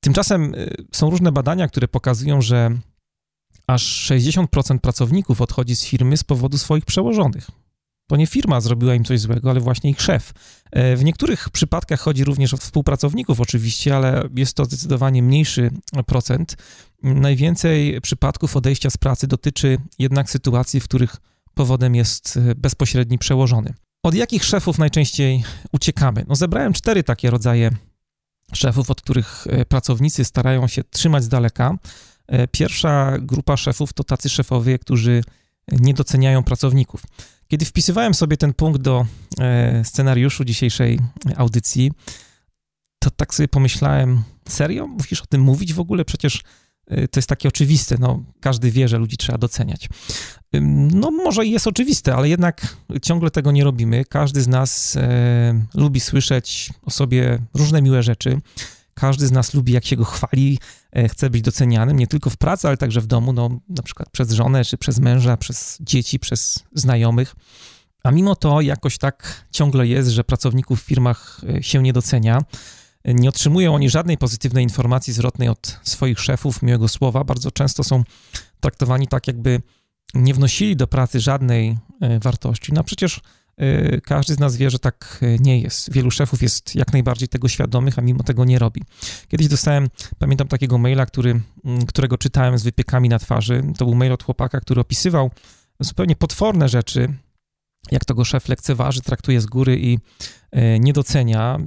Tymczasem 0.00 0.54
y, 0.54 0.86
są 0.92 1.10
różne 1.10 1.32
badania, 1.32 1.68
które 1.68 1.88
pokazują, 1.88 2.42
że 2.42 2.70
aż 3.66 4.10
60% 4.10 4.78
pracowników 4.78 5.40
odchodzi 5.40 5.76
z 5.76 5.84
firmy 5.84 6.16
z 6.16 6.24
powodu 6.24 6.58
swoich 6.58 6.84
przełożonych. 6.84 7.50
To 8.08 8.16
nie 8.16 8.26
firma 8.26 8.60
zrobiła 8.60 8.94
im 8.94 9.04
coś 9.04 9.20
złego, 9.20 9.50
ale 9.50 9.60
właśnie 9.60 9.90
ich 9.90 10.00
szef. 10.00 10.32
E, 10.70 10.96
w 10.96 11.04
niektórych 11.04 11.50
przypadkach 11.50 12.00
chodzi 12.00 12.24
również 12.24 12.54
o 12.54 12.56
współpracowników, 12.56 13.40
oczywiście, 13.40 13.96
ale 13.96 14.28
jest 14.36 14.54
to 14.54 14.64
zdecydowanie 14.64 15.22
mniejszy 15.22 15.70
procent. 16.06 16.56
Najwięcej 17.02 18.00
przypadków 18.00 18.56
odejścia 18.56 18.90
z 18.90 18.96
pracy 18.96 19.26
dotyczy 19.26 19.78
jednak 19.98 20.30
sytuacji, 20.30 20.80
w 20.80 20.84
których 20.84 21.16
powodem 21.54 21.94
jest 21.94 22.36
e, 22.36 22.54
bezpośredni 22.54 23.18
przełożony. 23.18 23.74
Od 24.02 24.14
jakich 24.14 24.44
szefów 24.44 24.78
najczęściej 24.78 25.44
uciekamy? 25.72 26.24
No, 26.28 26.36
zebrałem 26.36 26.72
cztery 26.72 27.02
takie 27.02 27.30
rodzaje 27.30 27.70
szefów, 28.52 28.90
od 28.90 29.02
których 29.02 29.46
e, 29.50 29.64
pracownicy 29.64 30.24
starają 30.24 30.66
się 30.66 30.84
trzymać 30.84 31.24
z 31.24 31.28
daleka. 31.28 31.78
Pierwsza 32.52 33.18
grupa 33.20 33.56
szefów 33.56 33.92
to 33.92 34.04
tacy 34.04 34.28
szefowie, 34.28 34.78
którzy 34.78 35.22
nie 35.72 35.94
doceniają 35.94 36.42
pracowników. 36.42 37.02
Kiedy 37.46 37.64
wpisywałem 37.64 38.14
sobie 38.14 38.36
ten 38.36 38.54
punkt 38.54 38.80
do 38.80 39.06
scenariuszu 39.84 40.44
dzisiejszej 40.44 40.98
audycji, 41.36 41.92
to 42.98 43.10
tak 43.10 43.34
sobie 43.34 43.48
pomyślałem, 43.48 44.22
serio? 44.48 44.86
Musisz 44.86 45.22
o 45.22 45.26
tym 45.26 45.40
mówić 45.40 45.74
w 45.74 45.80
ogóle? 45.80 46.04
Przecież 46.04 46.42
to 46.88 47.18
jest 47.18 47.28
takie 47.28 47.48
oczywiste, 47.48 47.96
no, 48.00 48.22
każdy 48.40 48.70
wie, 48.70 48.88
że 48.88 48.98
ludzi 48.98 49.16
trzeba 49.16 49.38
doceniać. 49.38 49.88
No, 50.92 51.10
może 51.10 51.46
jest 51.46 51.66
oczywiste, 51.66 52.14
ale 52.14 52.28
jednak 52.28 52.76
ciągle 53.02 53.30
tego 53.30 53.52
nie 53.52 53.64
robimy. 53.64 54.04
Każdy 54.04 54.42
z 54.42 54.48
nas 54.48 54.96
e, 54.96 55.66
lubi 55.74 56.00
słyszeć 56.00 56.70
o 56.82 56.90
sobie 56.90 57.38
różne 57.54 57.82
miłe 57.82 58.02
rzeczy. 58.02 58.40
Każdy 58.94 59.26
z 59.26 59.32
nas 59.32 59.54
lubi, 59.54 59.72
jak 59.72 59.84
się 59.84 59.96
go 59.96 60.04
chwali, 60.04 60.58
e, 60.92 61.08
chce 61.08 61.30
być 61.30 61.42
docenianym, 61.42 61.96
nie 61.96 62.06
tylko 62.06 62.30
w 62.30 62.36
pracy, 62.36 62.68
ale 62.68 62.76
także 62.76 63.00
w 63.00 63.06
domu, 63.06 63.32
no, 63.32 63.60
na 63.68 63.82
przykład 63.82 64.10
przez 64.10 64.32
żonę, 64.32 64.64
czy 64.64 64.78
przez 64.78 64.98
męża, 64.98 65.36
przez 65.36 65.78
dzieci, 65.80 66.18
przez 66.18 66.64
znajomych. 66.74 67.34
A 68.02 68.10
mimo 68.10 68.36
to 68.36 68.60
jakoś 68.60 68.98
tak 68.98 69.44
ciągle 69.50 69.86
jest, 69.86 70.08
że 70.08 70.24
pracowników 70.24 70.82
w 70.82 70.84
firmach 70.84 71.40
e, 71.48 71.62
się 71.62 71.82
nie 71.82 71.92
docenia. 71.92 72.38
Nie 73.14 73.28
otrzymują 73.28 73.74
oni 73.74 73.90
żadnej 73.90 74.18
pozytywnej 74.18 74.64
informacji 74.64 75.12
zwrotnej 75.12 75.48
od 75.48 75.80
swoich 75.82 76.20
szefów, 76.20 76.62
miłego 76.62 76.88
słowa. 76.88 77.24
Bardzo 77.24 77.50
często 77.50 77.84
są 77.84 78.04
traktowani 78.60 79.06
tak, 79.06 79.26
jakby 79.26 79.62
nie 80.14 80.34
wnosili 80.34 80.76
do 80.76 80.86
pracy 80.86 81.20
żadnej 81.20 81.78
e, 82.00 82.18
wartości. 82.18 82.72
No 82.72 82.84
przecież 82.84 83.20
Y, 83.62 84.00
każdy 84.00 84.34
z 84.34 84.38
nas 84.38 84.56
wie, 84.56 84.70
że 84.70 84.78
tak 84.78 85.18
y, 85.22 85.36
nie 85.40 85.60
jest. 85.60 85.92
Wielu 85.92 86.10
szefów 86.10 86.42
jest 86.42 86.74
jak 86.74 86.92
najbardziej 86.92 87.28
tego 87.28 87.48
świadomych, 87.48 87.98
a 87.98 88.02
mimo 88.02 88.22
tego 88.22 88.44
nie 88.44 88.58
robi. 88.58 88.82
Kiedyś 89.28 89.48
dostałem, 89.48 89.88
pamiętam 90.18 90.48
takiego 90.48 90.78
maila, 90.78 91.06
który, 91.06 91.40
mm, 91.64 91.86
którego 91.86 92.18
czytałem 92.18 92.58
z 92.58 92.62
wypiekami 92.62 93.08
na 93.08 93.18
twarzy. 93.18 93.62
To 93.78 93.84
był 93.84 93.94
mail 93.94 94.12
od 94.12 94.22
chłopaka, 94.22 94.60
który 94.60 94.80
opisywał 94.80 95.30
zupełnie 95.80 96.16
potworne 96.16 96.68
rzeczy, 96.68 97.14
jak 97.92 98.04
to 98.04 98.14
go 98.14 98.24
szef 98.24 98.48
lekceważy, 98.48 99.02
traktuje 99.02 99.40
z 99.40 99.46
góry 99.46 99.78
i 99.80 99.98
e, 100.50 100.78
nie 100.78 100.92
docenia. 100.92 101.58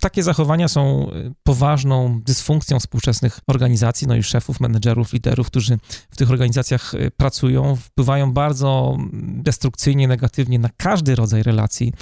Takie 0.00 0.22
zachowania 0.22 0.68
są 0.68 1.10
e, 1.10 1.32
poważną 1.42 2.20
dysfunkcją 2.20 2.80
współczesnych 2.80 3.40
organizacji, 3.46 4.06
no 4.06 4.16
i 4.16 4.22
szefów, 4.22 4.60
menedżerów, 4.60 5.12
liderów, 5.12 5.46
którzy 5.46 5.78
w 6.10 6.16
tych 6.16 6.30
organizacjach 6.30 6.94
e, 6.94 7.10
pracują, 7.10 7.76
wpływają 7.76 8.32
bardzo 8.32 8.96
destrukcyjnie, 9.22 10.08
negatywnie 10.08 10.58
na 10.58 10.68
każdy 10.76 11.14
rodzaj 11.14 11.42
relacji. 11.42 11.92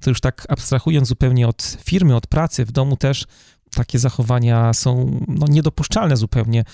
To 0.00 0.10
już 0.10 0.20
tak 0.20 0.46
abstrahując 0.48 1.08
zupełnie 1.08 1.48
od 1.48 1.76
firmy, 1.84 2.16
od 2.16 2.26
pracy, 2.26 2.64
w 2.64 2.72
domu 2.72 2.96
też 2.96 3.26
takie 3.70 3.98
zachowania 3.98 4.72
są 4.72 5.20
no, 5.28 5.46
niedopuszczalne 5.48 6.16
zupełnie. 6.16 6.64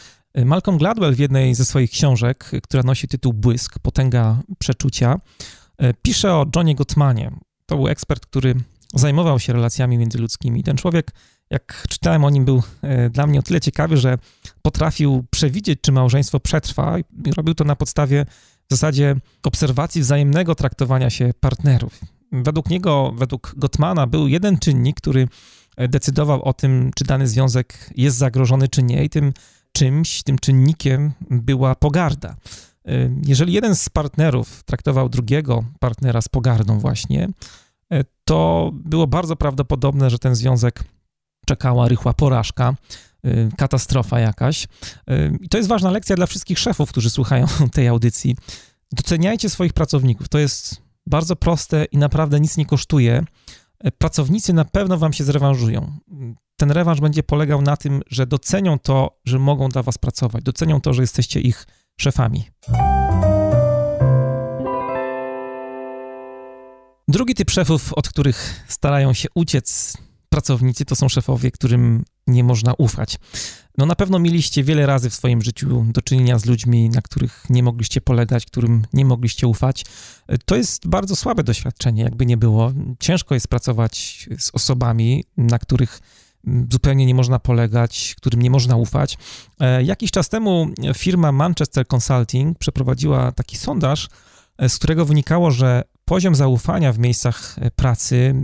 Malcolm 0.44 0.78
Gladwell 0.78 1.14
w 1.14 1.18
jednej 1.18 1.54
ze 1.54 1.64
swoich 1.64 1.90
książek, 1.90 2.50
która 2.62 2.82
nosi 2.82 3.08
tytuł 3.08 3.32
Błysk, 3.32 3.78
Potęga 3.78 4.42
Przeczucia, 4.58 5.20
pisze 6.02 6.34
o 6.34 6.46
Johnie 6.56 6.74
Gottmanie. 6.74 7.32
To 7.66 7.76
był 7.76 7.88
ekspert, 7.88 8.26
który 8.26 8.54
zajmował 8.94 9.38
się 9.38 9.52
relacjami 9.52 9.98
międzyludzkimi. 9.98 10.62
Ten 10.62 10.76
człowiek, 10.76 11.10
jak 11.50 11.84
czytałem 11.88 12.24
o 12.24 12.30
nim, 12.30 12.44
był 12.44 12.62
e, 12.82 13.10
dla 13.10 13.26
mnie 13.26 13.38
o 13.38 13.42
tyle 13.42 13.60
ciekawy, 13.60 13.96
że 13.96 14.18
potrafił 14.62 15.24
przewidzieć, 15.30 15.80
czy 15.82 15.92
małżeństwo 15.92 16.40
przetrwa 16.40 16.98
i 16.98 17.32
robił 17.36 17.54
to 17.54 17.64
na 17.64 17.76
podstawie 17.76 18.26
w 18.68 18.74
zasadzie 18.74 19.16
obserwacji 19.42 20.00
wzajemnego 20.00 20.54
traktowania 20.54 21.10
się 21.10 21.30
partnerów. 21.40 22.00
Według 22.32 22.70
niego, 22.70 23.12
według 23.16 23.54
Gottmana, 23.56 24.06
był 24.06 24.28
jeden 24.28 24.58
czynnik, 24.58 24.96
który 24.96 25.28
e, 25.76 25.88
decydował 25.88 26.42
o 26.42 26.52
tym, 26.52 26.90
czy 26.94 27.04
dany 27.04 27.28
związek 27.28 27.90
jest 27.96 28.16
zagrożony, 28.16 28.68
czy 28.68 28.82
nie, 28.82 29.04
i 29.04 29.10
tym 29.10 29.32
czymś, 29.72 30.22
tym 30.22 30.38
czynnikiem 30.38 31.12
była 31.30 31.74
pogarda. 31.74 32.36
Jeżeli 33.26 33.52
jeden 33.52 33.76
z 33.76 33.88
partnerów 33.88 34.62
traktował 34.64 35.08
drugiego 35.08 35.64
partnera 35.80 36.20
z 36.20 36.28
pogardą 36.28 36.78
właśnie, 36.78 37.28
e, 37.92 38.04
to 38.24 38.70
było 38.74 39.06
bardzo 39.06 39.36
prawdopodobne, 39.36 40.10
że 40.10 40.18
ten 40.18 40.34
związek 40.34 40.84
czekała 41.46 41.88
rychła 41.88 42.12
porażka, 42.12 42.74
katastrofa 43.56 44.20
jakaś. 44.20 44.66
I 45.40 45.48
to 45.48 45.56
jest 45.56 45.68
ważna 45.68 45.90
lekcja 45.90 46.16
dla 46.16 46.26
wszystkich 46.26 46.58
szefów, 46.58 46.88
którzy 46.88 47.10
słuchają 47.10 47.46
tej 47.74 47.88
audycji. 47.88 48.36
Doceniajcie 48.92 49.50
swoich 49.50 49.72
pracowników. 49.72 50.28
To 50.28 50.38
jest 50.38 50.82
bardzo 51.06 51.36
proste 51.36 51.84
i 51.84 51.98
naprawdę 51.98 52.40
nic 52.40 52.56
nie 52.56 52.66
kosztuje. 52.66 53.24
E, 53.80 53.90
pracownicy 53.92 54.52
na 54.52 54.64
pewno 54.64 54.98
wam 54.98 55.12
się 55.12 55.24
zrewanżują. 55.24 55.92
Ten 56.56 56.70
rewanż 56.70 57.00
będzie 57.00 57.22
polegał 57.22 57.62
na 57.62 57.76
tym, 57.76 58.02
że 58.10 58.26
docenią 58.26 58.78
to, 58.78 59.20
że 59.24 59.38
mogą 59.38 59.68
dla 59.68 59.82
was 59.82 59.98
pracować, 59.98 60.44
docenią 60.44 60.80
to, 60.80 60.92
że 60.92 61.02
jesteście 61.02 61.40
ich 61.40 61.66
szefami. 62.00 62.50
Drugi 67.08 67.34
typ 67.34 67.50
szefów, 67.50 67.92
od 67.92 68.08
których 68.08 68.64
starają 68.68 69.12
się 69.12 69.28
uciec 69.34 69.96
pracownicy, 70.28 70.84
to 70.84 70.96
są 70.96 71.08
szefowie, 71.08 71.50
którym 71.50 72.04
nie 72.26 72.44
można 72.44 72.74
ufać. 72.78 73.18
No 73.78 73.86
na 73.86 73.94
pewno 73.94 74.18
mieliście 74.18 74.64
wiele 74.64 74.86
razy 74.86 75.10
w 75.10 75.14
swoim 75.14 75.42
życiu 75.42 75.84
do 75.88 76.02
czynienia 76.02 76.38
z 76.38 76.44
ludźmi, 76.44 76.90
na 76.90 77.02
których 77.02 77.44
nie 77.50 77.62
mogliście 77.62 78.00
polegać, 78.00 78.46
którym 78.46 78.82
nie 78.92 79.04
mogliście 79.04 79.46
ufać. 79.46 79.84
To 80.44 80.56
jest 80.56 80.88
bardzo 80.88 81.16
słabe 81.16 81.44
doświadczenie, 81.44 82.02
jakby 82.02 82.26
nie 82.26 82.36
było. 82.36 82.72
Ciężko 83.00 83.34
jest 83.34 83.48
pracować 83.48 84.28
z 84.38 84.50
osobami, 84.54 85.24
na 85.36 85.58
których 85.58 86.00
zupełnie 86.70 87.06
nie 87.06 87.14
można 87.14 87.38
polegać, 87.38 88.14
którym 88.16 88.42
nie 88.42 88.50
można 88.50 88.76
ufać. 88.76 89.18
E, 89.60 89.82
jakiś 89.82 90.10
czas 90.10 90.28
temu 90.28 90.66
firma 90.96 91.32
Manchester 91.32 91.86
Consulting 91.94 92.58
przeprowadziła 92.58 93.32
taki 93.32 93.56
sondaż, 93.56 94.08
e, 94.58 94.68
z 94.68 94.78
którego 94.78 95.04
wynikało, 95.04 95.50
że 95.50 95.82
poziom 96.04 96.34
zaufania 96.34 96.92
w 96.92 96.98
miejscach 96.98 97.56
e, 97.60 97.70
pracy 97.70 98.34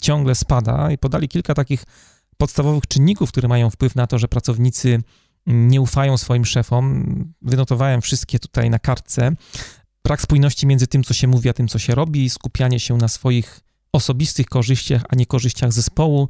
ciągle 0.00 0.34
spada 0.34 0.90
i 0.90 0.98
podali 0.98 1.28
kilka 1.28 1.54
takich 1.54 1.84
podstawowych 2.36 2.86
czynników, 2.86 3.32
które 3.32 3.48
mają 3.48 3.70
wpływ 3.70 3.94
na 3.94 4.06
to, 4.06 4.18
że 4.18 4.28
pracownicy 4.28 5.02
nie 5.46 5.80
ufają 5.80 6.18
swoim 6.18 6.44
szefom. 6.44 7.04
Wynotowałem 7.42 8.00
wszystkie 8.00 8.38
tutaj 8.38 8.70
na 8.70 8.78
kartce. 8.78 9.32
Brak 10.04 10.22
spójności 10.22 10.66
między 10.66 10.86
tym, 10.86 11.04
co 11.04 11.14
się 11.14 11.28
mówi, 11.28 11.48
a 11.48 11.52
tym, 11.52 11.68
co 11.68 11.78
się 11.78 11.94
robi, 11.94 12.30
skupianie 12.30 12.80
się 12.80 12.96
na 12.96 13.08
swoich 13.08 13.60
osobistych 13.92 14.46
korzyściach, 14.46 15.02
a 15.08 15.16
nie 15.16 15.26
korzyściach 15.26 15.72
zespołu, 15.72 16.28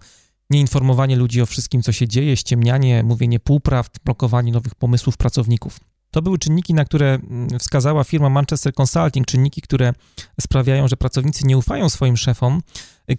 nieinformowanie 0.50 1.16
ludzi 1.16 1.42
o 1.42 1.46
wszystkim, 1.46 1.82
co 1.82 1.92
się 1.92 2.08
dzieje, 2.08 2.36
ściemnianie, 2.36 3.02
mówienie 3.02 3.40
półprawd, 3.40 3.92
blokowanie 4.04 4.52
nowych 4.52 4.74
pomysłów 4.74 5.16
pracowników. 5.16 5.80
To 6.10 6.22
były 6.22 6.38
czynniki, 6.38 6.74
na 6.74 6.84
które 6.84 7.14
mm, 7.14 7.58
wskazała 7.58 8.04
firma 8.04 8.28
Manchester 8.28 8.72
Consulting, 8.80 9.26
czynniki, 9.26 9.62
które 9.62 9.92
sprawiają, 10.40 10.88
że 10.88 10.96
pracownicy 10.96 11.46
nie 11.46 11.58
ufają 11.58 11.88
swoim 11.88 12.16
szefom. 12.16 12.62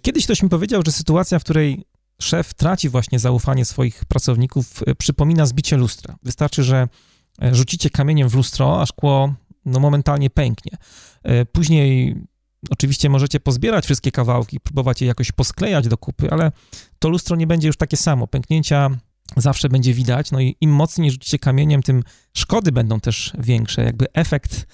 Kiedyś 0.02 0.24
ktoś 0.24 0.42
mi 0.42 0.48
powiedział, 0.48 0.82
że 0.86 0.92
sytuacja, 0.92 1.38
w 1.38 1.44
której 1.44 1.84
szef 2.22 2.54
traci 2.54 2.88
właśnie 2.88 3.18
zaufanie 3.18 3.64
swoich 3.64 4.04
pracowników, 4.04 4.82
e, 4.86 4.94
przypomina 4.94 5.46
zbicie 5.46 5.76
lustra. 5.76 6.16
Wystarczy, 6.22 6.62
że 6.62 6.88
e, 7.42 7.54
rzucicie 7.54 7.90
kamieniem 7.90 8.28
w 8.28 8.34
lustro, 8.34 8.82
a 8.82 8.86
szkło 8.86 9.34
no, 9.64 9.80
momentalnie 9.80 10.30
pęknie. 10.30 10.72
E, 11.22 11.44
później 11.44 12.16
Oczywiście 12.70 13.08
możecie 13.10 13.40
pozbierać 13.40 13.84
wszystkie 13.84 14.10
kawałki, 14.10 14.60
próbować 14.60 15.00
je 15.00 15.06
jakoś 15.06 15.32
posklejać 15.32 15.88
do 15.88 15.98
kupy, 15.98 16.30
ale 16.30 16.52
to 16.98 17.08
lustro 17.08 17.36
nie 17.36 17.46
będzie 17.46 17.66
już 17.66 17.76
takie 17.76 17.96
samo. 17.96 18.26
Pęknięcia 18.26 18.90
zawsze 19.36 19.68
będzie 19.68 19.94
widać, 19.94 20.30
no 20.30 20.40
i 20.40 20.56
im 20.60 20.70
mocniej 20.70 21.10
rzucicie 21.10 21.38
kamieniem, 21.38 21.82
tym 21.82 22.02
szkody 22.36 22.72
będą 22.72 23.00
też 23.00 23.32
większe. 23.38 23.82
Jakby 23.84 24.06
efekt 24.12 24.66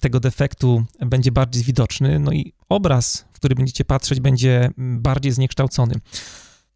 tego 0.00 0.20
defektu 0.20 0.84
będzie 1.06 1.32
bardziej 1.32 1.64
widoczny, 1.64 2.18
no 2.18 2.32
i 2.32 2.52
obraz, 2.68 3.24
w 3.32 3.36
który 3.36 3.54
będziecie 3.54 3.84
patrzeć, 3.84 4.20
będzie 4.20 4.70
bardziej 4.76 5.32
zniekształcony. 5.32 5.94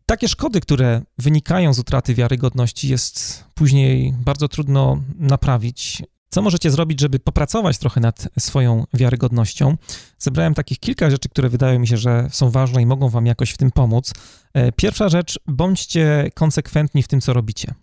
Takie 0.06 0.28
szkody, 0.28 0.60
które 0.60 1.02
wynikają 1.18 1.74
z 1.74 1.78
utraty 1.78 2.14
wiarygodności, 2.14 2.88
jest 2.88 3.44
później 3.54 4.14
bardzo 4.24 4.48
trudno 4.48 5.02
naprawić. 5.18 6.02
Co 6.30 6.42
możecie 6.42 6.70
zrobić, 6.70 7.00
żeby 7.00 7.18
popracować 7.18 7.78
trochę 7.78 8.00
nad 8.00 8.28
swoją 8.38 8.84
wiarygodnością? 8.94 9.76
Zebrałem 10.18 10.54
takich 10.54 10.78
kilka 10.78 11.10
rzeczy, 11.10 11.28
które 11.28 11.48
wydają 11.48 11.78
mi 11.78 11.88
się, 11.88 11.96
że 11.96 12.28
są 12.32 12.50
ważne 12.50 12.82
i 12.82 12.86
mogą 12.86 13.08
Wam 13.08 13.26
jakoś 13.26 13.50
w 13.50 13.56
tym 13.56 13.70
pomóc. 13.70 14.12
E, 14.54 14.72
pierwsza 14.72 15.08
rzecz, 15.08 15.40
bądźcie 15.46 16.30
konsekwentni 16.34 17.02
w 17.02 17.08
tym, 17.08 17.20
co 17.20 17.32
robicie. 17.32 17.74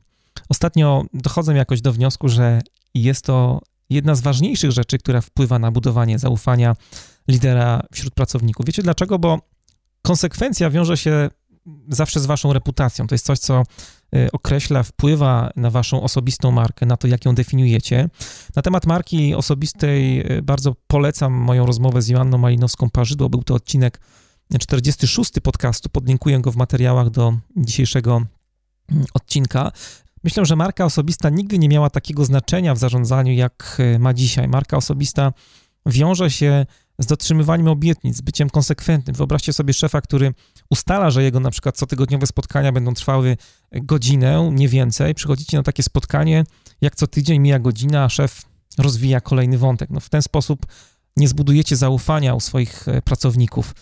Ostatnio 0.50 1.06
dochodzę 1.14 1.54
jakoś 1.54 1.82
do 1.82 1.94
wniosku, 1.94 2.30
że 2.30 2.62
jest 2.94 3.26
to 3.26 3.62
jedna 3.90 4.16
z 4.16 4.22
ważniejszych 4.22 4.72
rzeczy, 4.72 4.98
która 4.98 5.22
wpływa 5.22 5.60
na 5.60 5.72
budowanie 5.72 6.20
zaufania 6.20 6.76
lidera 7.28 7.82
wśród 7.92 8.14
pracowników. 8.14 8.66
Wiecie 8.66 8.84
dlaczego? 8.84 9.20
Bo 9.20 9.40
konsekwencja 10.02 10.70
wiąże 10.70 10.98
się 10.98 11.30
zawsze 11.90 12.20
z 12.20 12.26
waszą 12.26 12.54
reputacją. 12.54 13.08
To 13.08 13.16
jest 13.16 13.26
coś, 13.26 13.40
co 13.40 13.64
określa, 14.32 14.84
wpływa 14.84 15.51
na 15.55 15.70
waszą 15.70 16.03
osobistą 16.03 16.51
markę, 16.51 16.86
na 16.86 16.98
to, 16.98 17.08
jak 17.08 17.25
ją 17.25 17.36
definiujecie. 17.36 18.10
Na 18.55 18.62
temat 18.62 18.86
marki 18.86 19.36
osobistej 19.36 20.20
y, 20.38 20.41
bardzo 20.41 20.75
polecam 20.88 21.34
moją 21.34 21.65
rozmowę 21.65 22.01
z 22.01 22.08
Joanną 22.08 22.38
Malinowską-Parzydło. 22.38 23.29
Był 23.29 23.43
to 23.43 23.53
odcinek 23.53 24.00
46 24.60 25.32
podcastu. 25.43 25.89
Podlinkuję 25.89 26.39
go 26.39 26.51
w 26.51 26.55
materiałach 26.55 27.10
do 27.10 27.34
dzisiejszego 27.58 28.22
mm, 28.91 29.05
odcinka. 29.13 29.72
Myślę, 30.24 30.46
że 30.46 30.55
marka 30.55 30.86
osobista 30.86 31.29
nigdy 31.29 31.60
nie 31.60 31.70
miała 31.70 31.89
takiego 31.89 32.25
znaczenia 32.25 32.75
w 32.75 32.77
zarządzaniu, 32.77 33.34
jak 33.34 33.77
y, 33.96 34.00
ma 34.00 34.13
dzisiaj. 34.13 34.48
Marka 34.48 34.77
osobista 34.77 35.34
wiąże 35.86 36.32
się 36.32 36.65
z 37.00 37.05
dotrzymywaniem 37.05 37.67
obietnic, 37.67 38.17
z 38.17 38.22
byciem 38.22 38.50
konsekwentnym. 38.50 39.15
Wyobraźcie 39.15 39.53
sobie 39.53 39.74
szefa, 39.74 40.01
który 40.01 40.34
ustala, 40.74 41.12
że 41.12 41.24
jego 41.24 41.39
na 41.39 41.51
przykład 41.51 41.77
cotygodniowe 41.77 42.27
spotkania 42.27 42.72
będą 42.72 42.94
trwały 42.94 43.38
godzinę, 43.72 44.50
nie 44.53 44.68
więcej. 44.68 45.15
Przychodzicie 45.15 45.58
na 45.58 45.63
takie 45.63 45.84
spotkanie, 45.84 46.44
jak 46.82 46.96
co 46.96 47.08
tydzień 47.08 47.39
mija 47.39 47.60
godzina, 47.60 48.03
a 48.03 48.10
szef 48.10 48.42
rozwija 48.77 49.22
kolejny 49.22 49.58
wątek. 49.58 49.89
No 49.89 50.00
w 50.00 50.10
ten 50.10 50.22
sposób 50.22 50.65
nie 51.18 51.27
zbudujecie 51.27 51.75
zaufania 51.75 52.36
u 52.36 52.39
swoich 52.39 52.88
e, 52.88 53.01
pracowników. 53.01 53.75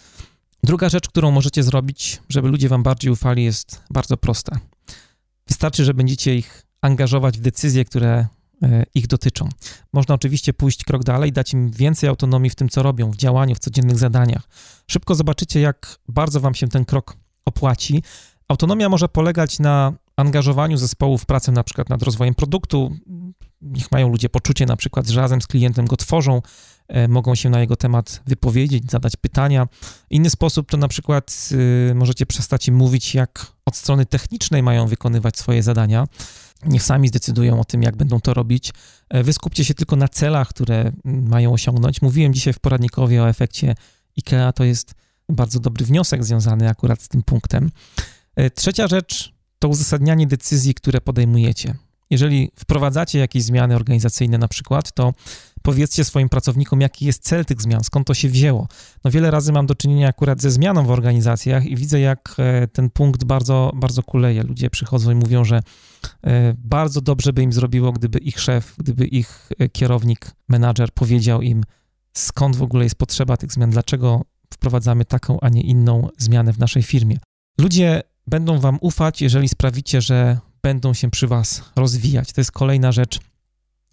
Druga 0.64 0.90
rzecz, 0.90 1.10
którą 1.10 1.32
możecie 1.32 1.64
zrobić, 1.64 2.22
żeby 2.30 2.48
ludzie 2.48 2.70
wam 2.70 2.84
bardziej 2.84 3.12
ufali, 3.12 3.44
jest 3.44 3.82
bardzo 3.90 4.18
prosta. 4.18 4.60
Wystarczy, 5.48 5.86
że 5.86 5.94
będziecie 5.94 6.36
ich 6.36 6.64
angażować 6.82 7.38
w 7.38 7.42
decyzje, 7.42 7.86
które 7.86 8.28
ich 8.96 9.08
dotyczą. 9.08 9.50
Można 9.94 10.16
oczywiście 10.16 10.54
pójść 10.54 10.84
krok 10.84 11.04
dalej, 11.04 11.32
dać 11.32 11.54
im 11.54 11.72
więcej 11.72 12.10
autonomii 12.10 12.50
w 12.50 12.56
tym, 12.56 12.70
co 12.70 12.84
robią, 12.84 13.12
w 13.12 13.16
działaniu, 13.16 13.56
w 13.56 13.60
codziennych 13.60 13.98
zadaniach. 13.98 14.48
Szybko 14.88 15.16
zobaczycie, 15.16 15.62
jak 15.62 15.96
bardzo 16.08 16.40
Wam 16.40 16.56
się 16.56 16.68
ten 16.68 16.86
krok 16.86 17.18
opłaci. 17.46 18.04
Autonomia 18.48 18.90
może 18.90 19.10
polegać 19.10 19.60
na 19.60 19.94
angażowaniu 20.16 20.78
zespołu 20.78 21.18
w 21.18 21.26
pracę 21.26 21.52
na 21.52 21.64
przykład 21.64 21.90
nad 21.90 22.04
rozwojem 22.04 22.36
produktu. 22.36 22.96
Niech 23.62 23.92
mają 23.92 24.10
ludzie 24.10 24.30
poczucie 24.30 24.66
na 24.66 24.76
przykład, 24.76 25.08
że 25.08 25.22
razem 25.22 25.42
z 25.42 25.48
klientem 25.48 25.86
go 25.86 25.98
tworzą, 25.98 26.42
e, 26.88 27.08
mogą 27.08 27.36
się 27.36 27.50
na 27.50 27.60
jego 27.60 27.76
temat 27.76 28.22
wypowiedzieć, 28.28 28.92
zadać 28.92 29.16
pytania. 29.16 29.68
Inny 30.10 30.30
sposób 30.30 30.72
to 30.72 30.78
na 30.78 30.88
przykład 30.88 31.50
y, 31.92 31.96
możecie 31.96 32.26
przestać 32.26 32.68
im 32.68 32.76
mówić, 32.76 33.16
jak 33.16 33.48
od 33.66 33.76
strony 33.76 34.06
technicznej 34.06 34.64
mają 34.64 34.88
wykonywać 34.88 35.38
swoje 35.38 35.64
zadania 35.64 36.06
Niech 36.66 36.84
sami 36.84 37.08
zdecydują 37.08 37.60
o 37.60 37.66
tym, 37.66 37.84
jak 37.84 37.96
będą 37.96 38.20
to 38.20 38.34
robić. 38.34 38.74
E, 39.10 39.24
wy 39.24 39.34
skupcie 39.34 39.66
się 39.66 39.74
tylko 39.74 39.96
na 39.96 40.08
celach, 40.08 40.50
które 40.50 40.92
mają 41.04 41.54
osiągnąć. 41.54 42.02
Mówiłem 42.02 42.34
dzisiaj 42.34 42.54
w 42.54 42.60
poradnikowie 42.60 43.24
o 43.24 43.30
efekcie 43.30 43.76
IKEA, 44.18 44.54
to 44.56 44.64
jest 44.64 44.94
bardzo 45.30 45.60
dobry 45.60 45.86
wniosek 45.86 46.24
związany 46.24 46.70
akurat 46.70 47.02
z 47.02 47.08
tym 47.08 47.24
punktem. 47.24 47.72
E, 48.36 48.50
trzecia 48.50 48.88
rzecz 48.88 49.34
to 49.60 49.68
uzasadnianie 49.68 50.28
decyzji, 50.28 50.74
które 50.74 51.02
podejmujecie. 51.02 51.76
Jeżeli 52.12 52.52
wprowadzacie 52.56 53.20
jakieś 53.20 53.44
zmiany 53.44 53.76
organizacyjne 53.76 54.38
na 54.38 54.48
przykład, 54.48 54.92
to 54.94 55.14
powiedzcie 55.62 56.04
swoim 56.04 56.30
pracownikom, 56.30 56.82
jaki 56.82 57.06
jest 57.06 57.24
cel 57.24 57.46
tych 57.46 57.62
zmian, 57.62 57.84
skąd 57.84 58.08
to 58.08 58.14
się 58.14 58.30
wzięło. 58.30 58.68
No 59.04 59.12
wiele 59.12 59.32
razy 59.32 59.52
mam 59.52 59.66
do 59.66 59.76
czynienia 59.76 60.08
akurat 60.08 60.42
ze 60.42 60.52
zmianą 60.52 60.86
w 60.86 60.92
organizacjach 60.92 61.66
i 61.66 61.76
widzę, 61.76 62.00
jak 62.00 62.36
e, 62.38 62.68
ten 62.68 62.90
punkt 62.90 63.24
bardzo, 63.24 63.72
bardzo 63.76 64.04
kuleje. 64.04 64.44
Ludzie 64.44 64.70
przychodzą 64.70 65.12
i 65.12 65.16
mówią, 65.16 65.44
że 65.44 65.62
e, 66.24 66.54
bardzo 66.58 67.02
dobrze 67.02 67.34
by 67.34 67.44
im 67.44 67.54
zrobiło, 67.54 67.92
gdyby 67.92 68.20
ich 68.20 68.40
szef, 68.40 68.76
gdyby 68.78 69.06
ich 69.06 69.50
e, 69.60 69.70
kierownik, 69.70 70.32
menadżer 70.50 70.94
powiedział 70.94 71.42
im, 71.42 71.64
skąd 72.14 72.56
w 72.56 72.64
ogóle 72.64 72.84
jest 72.84 72.96
potrzeba 72.96 73.38
tych 73.38 73.52
zmian, 73.52 73.70
dlaczego 73.70 74.22
wprowadzamy 74.54 75.06
taką, 75.06 75.40
a 75.40 75.50
nie 75.50 75.62
inną 75.62 76.08
zmianę 76.18 76.54
w 76.54 76.60
naszej 76.60 76.84
firmie. 76.84 77.18
Ludzie 77.60 78.02
będą 78.28 78.60
wam 78.60 78.78
ufać, 78.82 79.22
jeżeli 79.22 79.50
sprawicie, 79.50 80.02
że 80.02 80.38
będą 80.64 80.94
się 80.94 81.12
przy 81.12 81.28
was 81.28 81.64
rozwijać. 81.76 82.34
To 82.34 82.42
jest 82.42 82.52
kolejna 82.52 82.92
rzecz 82.92 83.20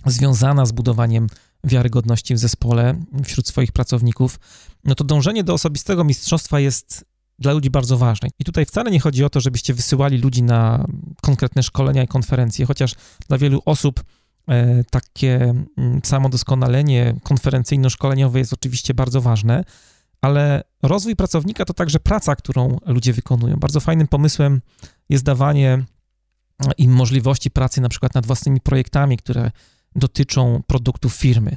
związana 0.07 0.67
z 0.67 0.73
budowaniem 0.73 1.27
wiarygodności 1.65 2.35
w 2.35 2.39
zespole 2.39 2.95
wśród 3.25 3.49
swoich 3.49 3.73
pracowników, 3.73 4.41
no 4.85 4.95
to 4.95 5.05
dążenie 5.05 5.45
do 5.45 5.55
osobistego 5.55 6.05
mistrzostwa 6.05 6.61
jest 6.61 7.05
dla 7.39 7.53
ludzi 7.53 7.71
bardzo 7.71 7.99
ważne. 7.99 8.29
I 8.39 8.45
tutaj 8.45 8.67
wcale 8.67 8.91
nie 8.91 9.01
chodzi 9.01 9.25
o 9.25 9.31
to, 9.31 9.41
żebyście 9.41 9.75
wysyłali 9.75 10.19
ludzi 10.19 10.43
na 10.43 10.87
konkretne 11.23 11.63
szkolenia 11.63 12.03
i 12.03 12.09
konferencje, 12.09 12.67
chociaż 12.67 12.95
dla 13.29 13.39
wielu 13.39 13.63
osób 13.65 14.05
e, 14.49 14.85
takie 14.85 15.55
mm, 15.77 16.01
samo 16.05 16.29
doskonalenie 16.29 17.15
konferencyjno-szkoleniowe 17.23 18.39
jest 18.39 18.53
oczywiście 18.53 18.95
bardzo 18.95 19.21
ważne, 19.21 19.65
ale 20.21 20.65
rozwój 20.83 21.17
pracownika 21.17 21.65
to 21.65 21.75
także 21.75 22.01
praca, 22.01 22.37
którą 22.37 22.77
ludzie 22.87 23.13
wykonują. 23.13 23.57
Bardzo 23.57 23.81
fajnym 23.81 24.09
pomysłem 24.09 24.61
jest 25.09 25.25
dawanie 25.25 25.85
im 26.79 26.93
możliwości 26.93 27.51
pracy 27.51 27.81
na 27.81 27.89
przykład 27.89 28.15
nad 28.15 28.27
własnymi 28.27 28.61
projektami, 28.61 29.17
które 29.17 29.51
dotyczą 29.97 30.63
produktów 30.67 31.15
firmy. 31.15 31.57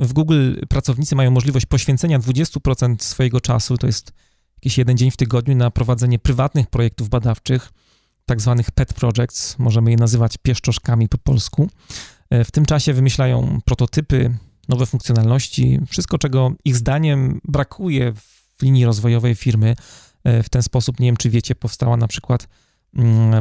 W 0.00 0.12
Google 0.12 0.54
pracownicy 0.68 1.16
mają 1.16 1.30
możliwość 1.30 1.66
poświęcenia 1.66 2.18
20% 2.18 2.96
swojego 2.98 3.40
czasu, 3.40 3.76
to 3.76 3.86
jest 3.86 4.12
jakiś 4.56 4.78
jeden 4.78 4.96
dzień 4.96 5.10
w 5.10 5.16
tygodniu, 5.16 5.56
na 5.56 5.70
prowadzenie 5.70 6.18
prywatnych 6.18 6.66
projektów 6.66 7.08
badawczych, 7.08 7.72
tak 8.26 8.40
zwanych 8.40 8.70
pet 8.70 8.94
projects, 8.94 9.58
możemy 9.58 9.90
je 9.90 9.96
nazywać 9.96 10.38
pieszczoszkami 10.42 11.08
po 11.08 11.18
polsku. 11.18 11.68
E, 12.30 12.44
w 12.44 12.50
tym 12.50 12.64
czasie 12.64 12.92
wymyślają 12.92 13.58
prototypy, 13.64 14.38
nowe 14.68 14.86
funkcjonalności, 14.86 15.80
wszystko, 15.88 16.18
czego 16.18 16.52
ich 16.64 16.76
zdaniem 16.76 17.40
brakuje 17.44 18.12
w 18.58 18.62
linii 18.62 18.84
rozwojowej 18.84 19.34
firmy. 19.34 19.76
E, 20.24 20.42
w 20.42 20.48
ten 20.48 20.62
sposób, 20.62 21.00
nie 21.00 21.08
wiem 21.08 21.16
czy 21.16 21.30
wiecie, 21.30 21.54
powstała 21.54 21.96
na 21.96 22.08
przykład 22.08 22.48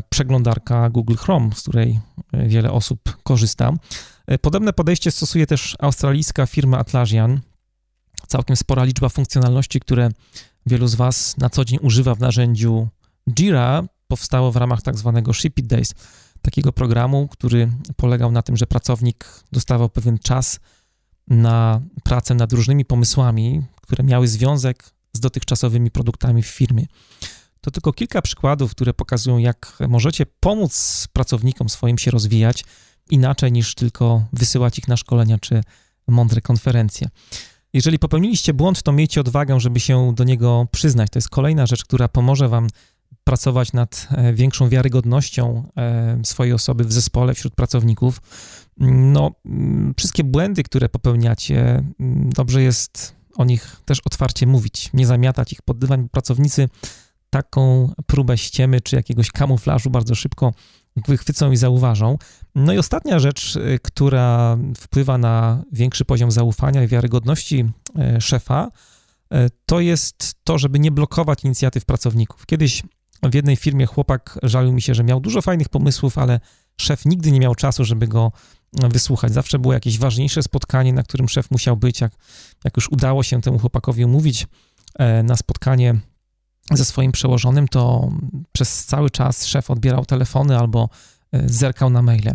przeglądarka 0.10 0.90
Google 0.90 1.16
Chrome, 1.16 1.50
z 1.56 1.62
której 1.62 2.00
e, 2.34 2.48
wiele 2.48 2.72
osób 2.72 3.18
korzysta. 3.24 3.74
E, 4.28 4.38
podobne 4.38 4.74
podejście 4.74 5.12
stosuje 5.12 5.48
też 5.48 5.76
australijska 5.80 6.46
firma 6.46 6.78
Atlassian. 6.78 7.40
Całkiem 8.28 8.56
spora 8.56 8.84
liczba 8.84 9.10
funkcjonalności, 9.10 9.80
które 9.80 10.10
wielu 10.66 10.88
z 10.88 10.96
Was 10.96 11.38
na 11.38 11.50
co 11.50 11.66
dzień 11.66 11.80
używa 11.82 12.16
w 12.16 12.20
narzędziu 12.20 12.88
Jira, 13.30 13.84
powstało 14.08 14.52
w 14.52 14.56
ramach 14.56 14.82
tak 14.82 14.98
zwanego 14.98 15.34
Ship 15.34 15.60
It 15.60 15.68
Days, 15.68 15.94
takiego 16.42 16.74
programu, 16.74 17.28
który 17.28 17.72
polegał 17.96 18.32
na 18.32 18.42
tym, 18.42 18.58
że 18.58 18.68
pracownik 18.68 19.44
dostawał 19.52 19.90
pewien 19.90 20.20
czas 20.20 20.60
na 21.28 21.82
pracę 22.04 22.36
nad 22.36 22.54
różnymi 22.54 22.86
pomysłami, 22.86 23.62
które 23.82 24.04
miały 24.04 24.28
związek 24.28 24.84
z 25.14 25.20
dotychczasowymi 25.20 25.92
produktami 25.92 26.44
w 26.44 26.48
firmie. 26.48 26.86
To 27.66 27.72
tylko 27.72 27.94
kilka 27.94 28.22
przykładów, 28.22 28.72
które 28.72 28.94
pokazują, 28.94 29.38
jak 29.38 29.78
możecie 29.88 30.26
pomóc 30.40 31.08
pracownikom 31.14 31.70
swoim 31.70 31.98
się 31.98 32.12
rozwijać 32.12 32.66
inaczej 33.10 33.52
niż 33.52 33.76
tylko 33.76 34.26
wysyłać 34.34 34.80
ich 34.80 34.88
na 34.88 34.98
szkolenia 34.98 35.38
czy 35.38 35.62
mądre 36.08 36.42
konferencje. 36.42 37.10
Jeżeli 37.74 38.00
popełniliście 38.00 38.54
błąd, 38.54 38.84
to 38.84 38.92
miejcie 38.92 39.22
odwagę, 39.22 39.60
żeby 39.60 39.80
się 39.80 40.14
do 40.16 40.24
niego 40.24 40.68
przyznać. 40.72 41.10
To 41.12 41.20
jest 41.20 41.30
kolejna 41.30 41.66
rzecz, 41.66 41.84
która 41.84 42.08
pomoże 42.08 42.50
Wam 42.50 42.68
pracować 43.24 43.74
nad 43.74 44.08
e, 44.12 44.34
większą 44.34 44.70
wiarygodnością 44.70 45.70
e, 45.78 46.20
swojej 46.26 46.54
osoby 46.54 46.84
w 46.84 46.94
zespole, 46.94 47.34
wśród 47.34 47.56
pracowników. 47.56 48.22
No, 48.78 49.32
mm, 49.46 49.94
wszystkie 49.98 50.24
błędy, 50.24 50.64
które 50.64 50.90
popełniacie, 50.90 51.84
mm, 52.00 52.30
dobrze 52.30 52.62
jest 52.62 53.16
o 53.36 53.46
nich 53.46 53.82
też 53.86 54.00
otwarcie 54.06 54.48
mówić, 54.48 54.90
nie 54.94 55.06
zamiatać 55.08 55.54
ich 55.54 55.62
pod 55.62 55.80
dywan. 55.80 56.10
Pracownicy 56.10 56.70
taką 57.30 57.94
próbę 58.06 58.38
ściemy 58.38 58.82
czy 58.82 58.96
jakiegoś 58.96 59.32
kamuflażu 59.32 59.90
bardzo 59.90 60.16
szybko 60.16 60.54
wychwycą 61.08 61.52
i 61.52 61.58
zauważą. 61.58 62.18
No 62.56 62.74
i 62.74 62.78
ostatnia 62.78 63.20
rzecz, 63.20 63.56
y, 63.56 63.80
która 63.84 64.58
wpływa 64.78 65.18
na 65.18 65.64
większy 65.72 66.06
poziom 66.06 66.32
zaufania 66.32 66.84
i 66.84 66.88
wiarygodności 66.88 67.66
y, 68.18 68.22
szefa, 68.22 68.72
y, 69.34 69.38
to 69.66 69.80
jest 69.80 70.36
to, 70.44 70.58
żeby 70.58 70.80
nie 70.80 70.92
blokować 70.92 71.44
inicjatyw 71.44 71.86
pracowników. 71.86 72.46
Kiedyś 72.46 72.84
w 73.24 73.34
jednej 73.34 73.56
firmie 73.56 73.86
chłopak 73.86 74.40
żalił 74.44 74.74
mi 74.74 74.82
się, 74.82 74.94
że 74.94 75.04
miał 75.04 75.20
dużo 75.20 75.42
fajnych 75.42 75.70
pomysłów, 75.70 76.18
ale 76.18 76.40
szef 76.82 77.06
nigdy 77.06 77.32
nie 77.32 77.40
miał 77.40 77.56
czasu, 77.56 77.86
żeby 77.86 78.08
go 78.08 78.32
wysłuchać. 78.74 79.34
Zawsze 79.34 79.60
było 79.60 79.74
jakieś 79.74 80.00
ważniejsze 80.00 80.44
spotkanie, 80.44 80.94
na 80.94 81.04
którym 81.04 81.30
szef 81.30 81.52
musiał 81.52 81.78
być. 81.78 82.02
Jak, 82.02 82.12
jak 82.64 82.78
już 82.78 82.92
udało 82.92 83.24
się 83.24 83.42
temu 83.42 83.60
chłopakowi 83.60 84.06
umówić 84.06 84.48
na 85.24 85.36
spotkanie 85.36 85.96
ze 86.72 86.86
swoim 86.86 87.12
przełożonym, 87.12 87.68
to 87.68 88.12
przez 88.52 88.86
cały 88.86 89.10
czas 89.10 89.46
szef 89.46 89.72
odbierał 89.72 90.06
telefony 90.06 90.58
albo 90.58 90.90
zerkał 91.46 91.90
na 91.90 92.02
maile. 92.02 92.32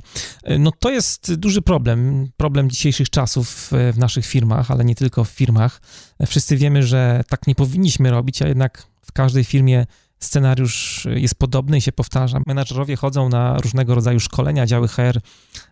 No 0.58 0.72
to 0.78 0.90
jest 0.90 1.34
duży 1.34 1.62
problem, 1.62 2.30
problem 2.36 2.70
dzisiejszych 2.70 3.10
czasów 3.10 3.70
w 3.92 3.98
naszych 3.98 4.26
firmach, 4.26 4.70
ale 4.70 4.84
nie 4.84 4.94
tylko 4.94 5.24
w 5.24 5.28
firmach. 5.28 5.80
Wszyscy 6.26 6.56
wiemy, 6.56 6.82
że 6.82 7.24
tak 7.28 7.46
nie 7.46 7.54
powinniśmy 7.54 8.10
robić, 8.10 8.42
a 8.42 8.48
jednak 8.48 8.86
w 9.02 9.12
każdej 9.12 9.44
firmie 9.44 9.86
scenariusz 10.20 11.06
jest 11.14 11.34
podobny 11.34 11.78
i 11.78 11.80
się 11.80 11.92
powtarza. 11.92 12.40
Menadżerowie 12.46 12.96
chodzą 12.96 13.28
na 13.28 13.58
różnego 13.58 13.94
rodzaju 13.94 14.20
szkolenia, 14.20 14.66
działy 14.66 14.88
HR 14.88 15.20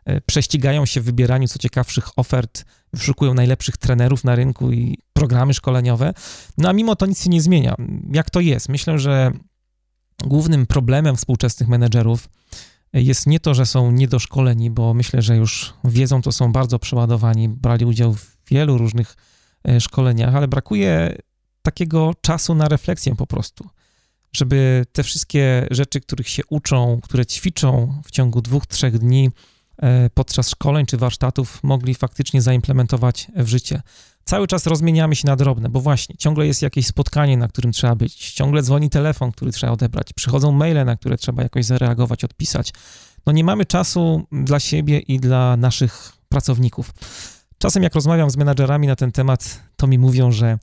e, 0.05 0.21
prześcigają 0.21 0.87
się 0.87 1.01
w 1.01 1.05
wybieraniu 1.05 1.49
co 1.49 1.59
ciekawszych 1.59 2.19
ofert, 2.19 2.65
wyszukują 2.93 3.35
najlepszych 3.35 3.77
trenerów 3.77 4.25
na 4.25 4.35
rynku 4.35 4.73
i 4.73 4.99
programy 5.13 5.55
szkoleniowe. 5.55 6.13
No 6.59 6.69
a 6.69 6.73
mimo 6.73 6.97
to 6.97 7.07
nic 7.07 7.25
się 7.25 7.31
nie 7.31 7.43
zmienia. 7.43 7.75
Jak 8.13 8.31
to 8.31 8.41
jest? 8.41 8.69
Myślę, 8.69 8.99
że 8.99 9.33
głównym 10.25 10.67
problemem 10.67 11.17
współczesnych 11.17 11.69
menedżerów 11.69 12.29
jest 12.93 13.27
nie 13.27 13.41
to, 13.41 13.55
że 13.55 13.67
są 13.67 13.91
niedoszkoleni, 13.91 14.71
bo 14.71 14.95
myślę, 14.95 15.23
że 15.23 15.37
już 15.37 15.75
wiedzą, 15.85 16.23
to 16.23 16.33
są 16.33 16.53
bardzo 16.53 16.79
przeładowani, 16.79 17.49
brali 17.49 17.85
udział 17.85 18.15
w 18.15 18.37
wielu 18.51 18.79
różnych 18.79 19.17
e, 19.69 19.81
szkoleniach, 19.81 20.35
ale 20.35 20.49
brakuje 20.49 21.17
takiego 21.63 22.13
czasu 22.21 22.55
na 22.55 22.69
refleksję 22.69 23.17
po 23.17 23.27
prostu 23.27 23.69
żeby 24.39 24.87
te 24.93 25.03
wszystkie 25.03 25.67
rzeczy, 25.71 26.01
których 26.01 26.29
się 26.29 26.43
uczą, 26.51 27.01
które 27.03 27.27
ćwiczą 27.27 28.01
w 28.05 28.11
ciągu 28.11 28.43
dwóch, 28.43 28.67
trzech 28.67 28.99
dni 28.99 29.31
e, 29.83 30.11
podczas 30.11 30.51
szkoleń 30.51 30.87
czy 30.87 30.97
warsztatów, 30.97 31.61
mogli 31.63 31.95
faktycznie 31.95 32.43
zaimplementować 32.43 33.27
w 33.37 33.49
życie. 33.49 33.83
Cały 34.25 34.47
czas 34.47 34.67
rozmieniamy 34.67 35.17
się 35.17 35.27
na 35.27 35.37
drobne, 35.37 35.69
bo 35.69 35.81
właśnie 35.81 36.17
ciągle 36.17 36.47
jest 36.47 36.63
jakieś 36.63 36.87
spotkanie, 36.87 37.37
na 37.37 37.49
którym 37.49 37.73
trzeba 37.73 37.95
być, 37.95 38.33
ciągle 38.33 38.63
dzwoni 38.63 38.91
telefon, 38.91 39.33
który 39.33 39.53
trzeba 39.53 39.73
odebrać, 39.73 40.13
przychodzą 40.13 40.53
maile, 40.53 40.85
na 40.85 40.97
które 40.97 41.17
trzeba 41.17 41.43
jakoś 41.43 41.65
zareagować, 41.65 42.25
odpisać. 42.25 42.73
No 43.27 43.33
nie 43.33 43.45
mamy 43.45 43.65
czasu 43.65 44.27
dla 44.33 44.61
siebie 44.61 44.99
i 44.99 45.21
dla 45.21 45.57
naszych 45.57 46.13
pracowników. 46.29 46.91
Czasem 47.59 47.83
jak 47.83 47.95
rozmawiam 47.95 48.31
z 48.31 48.37
menadżerami 48.37 48.87
na 48.87 48.97
ten 48.97 49.13
temat, 49.13 49.61
to 49.77 49.87
mi 49.87 49.99
mówią, 49.99 50.33
że 50.33 50.59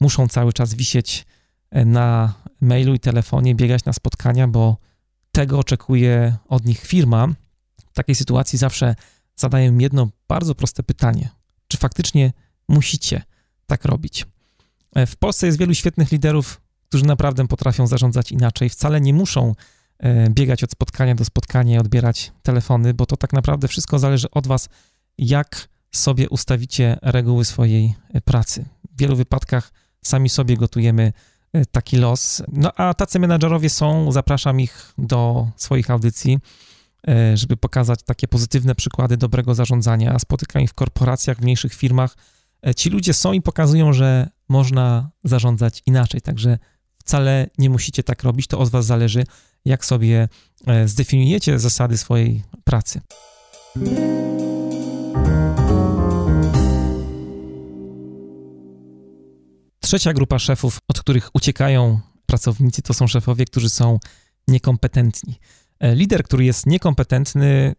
muszą 0.00 0.28
cały 0.28 0.52
czas 0.52 0.74
wisieć 0.74 1.26
na 1.72 2.34
mailu 2.60 2.94
i 2.94 3.00
telefonie, 3.00 3.54
biegać 3.54 3.84
na 3.84 3.92
spotkania, 3.92 4.48
bo 4.48 4.76
tego 5.32 5.58
oczekuje 5.58 6.36
od 6.48 6.64
nich 6.64 6.80
firma. 6.80 7.28
W 7.90 7.94
takiej 7.94 8.14
sytuacji 8.14 8.58
zawsze 8.58 8.94
zadaję 9.36 9.76
jedno 9.78 10.08
bardzo 10.28 10.54
proste 10.54 10.82
pytanie: 10.82 11.28
czy 11.68 11.76
faktycznie 11.76 12.32
musicie 12.68 13.22
tak 13.66 13.84
robić? 13.84 14.26
E, 14.94 15.06
w 15.06 15.16
Polsce 15.16 15.46
jest 15.46 15.58
wielu 15.58 15.74
świetnych 15.74 16.12
liderów, 16.12 16.60
którzy 16.88 17.04
naprawdę 17.04 17.48
potrafią 17.48 17.86
zarządzać 17.86 18.32
inaczej. 18.32 18.68
Wcale 18.68 19.00
nie 19.00 19.14
muszą 19.14 19.54
e, 19.98 20.30
biegać 20.30 20.64
od 20.64 20.70
spotkania 20.70 21.14
do 21.14 21.24
spotkania 21.24 21.76
i 21.76 21.78
odbierać 21.78 22.32
telefony, 22.42 22.94
bo 22.94 23.06
to 23.06 23.16
tak 23.16 23.32
naprawdę 23.32 23.68
wszystko 23.68 23.98
zależy 23.98 24.30
od 24.30 24.46
Was, 24.46 24.68
jak 25.18 25.68
sobie 25.92 26.28
ustawicie 26.28 26.98
reguły 27.02 27.44
swojej 27.44 27.94
e, 28.14 28.20
pracy. 28.20 28.64
W 28.92 29.00
wielu 29.00 29.16
wypadkach 29.16 29.72
sami 30.02 30.28
sobie 30.28 30.56
gotujemy 30.56 31.12
taki 31.70 31.96
los. 31.96 32.42
No 32.52 32.72
a 32.76 32.94
tacy 32.94 33.18
menadżerowie 33.18 33.70
są, 33.70 34.12
zapraszam 34.12 34.60
ich 34.60 34.92
do 34.98 35.48
swoich 35.56 35.90
audycji, 35.90 36.38
y, 37.08 37.36
żeby 37.36 37.56
pokazać 37.56 38.02
takie 38.02 38.28
pozytywne 38.28 38.74
przykłady 38.74 39.16
dobrego 39.16 39.54
zarządzania. 39.54 40.18
Spotykam 40.18 40.62
ich 40.62 40.70
w 40.70 40.74
korporacjach, 40.74 41.38
w 41.38 41.42
mniejszych 41.42 41.74
firmach. 41.74 42.16
Y, 42.68 42.74
ci 42.74 42.90
ludzie 42.90 43.14
są 43.14 43.32
i 43.32 43.42
pokazują, 43.42 43.92
że 43.92 44.28
można 44.48 45.10
zarządzać 45.24 45.82
inaczej, 45.86 46.20
także 46.20 46.58
wcale 46.98 47.46
nie 47.58 47.70
musicie 47.70 48.02
tak 48.02 48.22
robić, 48.22 48.46
to 48.46 48.58
od 48.58 48.68
was 48.68 48.86
zależy, 48.86 49.24
jak 49.64 49.84
sobie 49.84 50.28
zdefiniujecie 50.84 51.58
zasady 51.58 51.98
swojej 51.98 52.42
pracy. 52.64 53.00
Trzecia 59.88 60.12
grupa 60.12 60.38
szefów, 60.38 60.78
od 60.88 61.00
których 61.00 61.30
uciekają 61.34 62.00
pracownicy, 62.26 62.82
to 62.82 62.94
są 62.94 63.06
szefowie, 63.06 63.44
którzy 63.44 63.70
są 63.70 63.98
niekompetentni. 64.48 65.38
E, 65.80 65.94
lider, 65.94 66.22
który 66.22 66.44
jest 66.44 66.66
niekompetentny, 66.66 67.74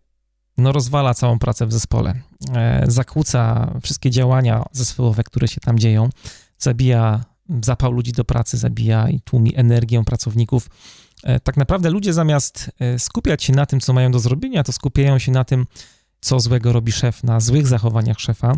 no 0.58 0.72
rozwala 0.72 1.14
całą 1.14 1.40
pracę 1.40 1.66
w 1.66 1.74
zespole, 1.74 2.22
e, 2.54 2.84
zakłóca 2.88 3.74
wszystkie 3.84 4.12
działania 4.12 4.64
zespołowe, 4.72 5.24
które 5.24 5.48
się 5.48 5.62
tam 5.62 5.80
dzieją, 5.80 6.10
zabija 6.60 7.26
zapał 7.64 7.92
ludzi 7.92 8.12
do 8.12 8.24
pracy, 8.24 8.58
zabija 8.58 9.10
i 9.10 9.22
tłumi 9.22 9.56
energię 9.56 10.04
pracowników. 10.06 10.70
E, 11.24 11.40
tak 11.40 11.58
naprawdę 11.58 11.90
ludzie 11.90 12.14
zamiast 12.14 12.72
skupiać 12.98 13.44
się 13.44 13.54
na 13.54 13.66
tym, 13.66 13.80
co 13.80 13.94
mają 13.94 14.12
do 14.12 14.20
zrobienia, 14.20 14.64
to 14.64 14.72
skupiają 14.72 15.20
się 15.20 15.32
na 15.32 15.44
tym, 15.44 15.66
co 16.22 16.40
złego 16.40 16.74
robi 16.74 16.92
szef, 16.92 17.24
na 17.24 17.40
złych 17.40 17.68
zachowaniach 17.68 18.20
szefa. 18.20 18.56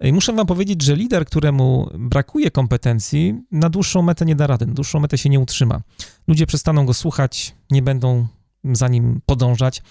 I 0.00 0.12
muszę 0.12 0.32
wam 0.32 0.46
powiedzieć, 0.46 0.82
że 0.82 0.96
lider, 0.96 1.26
któremu 1.26 1.90
brakuje 1.98 2.50
kompetencji, 2.50 3.34
na 3.50 3.70
dłuższą 3.70 4.02
metę 4.02 4.24
nie 4.24 4.36
da 4.36 4.46
rady, 4.46 4.66
na 4.66 4.74
dłuższą 4.74 5.00
metę 5.00 5.18
się 5.18 5.28
nie 5.28 5.40
utrzyma. 5.40 5.80
Ludzie 6.26 6.46
przestaną 6.46 6.86
go 6.86 6.94
słuchać, 6.94 7.54
nie 7.70 7.82
będą 7.82 8.26
za 8.72 8.88
nim 8.88 9.20
podążać, 9.26 9.82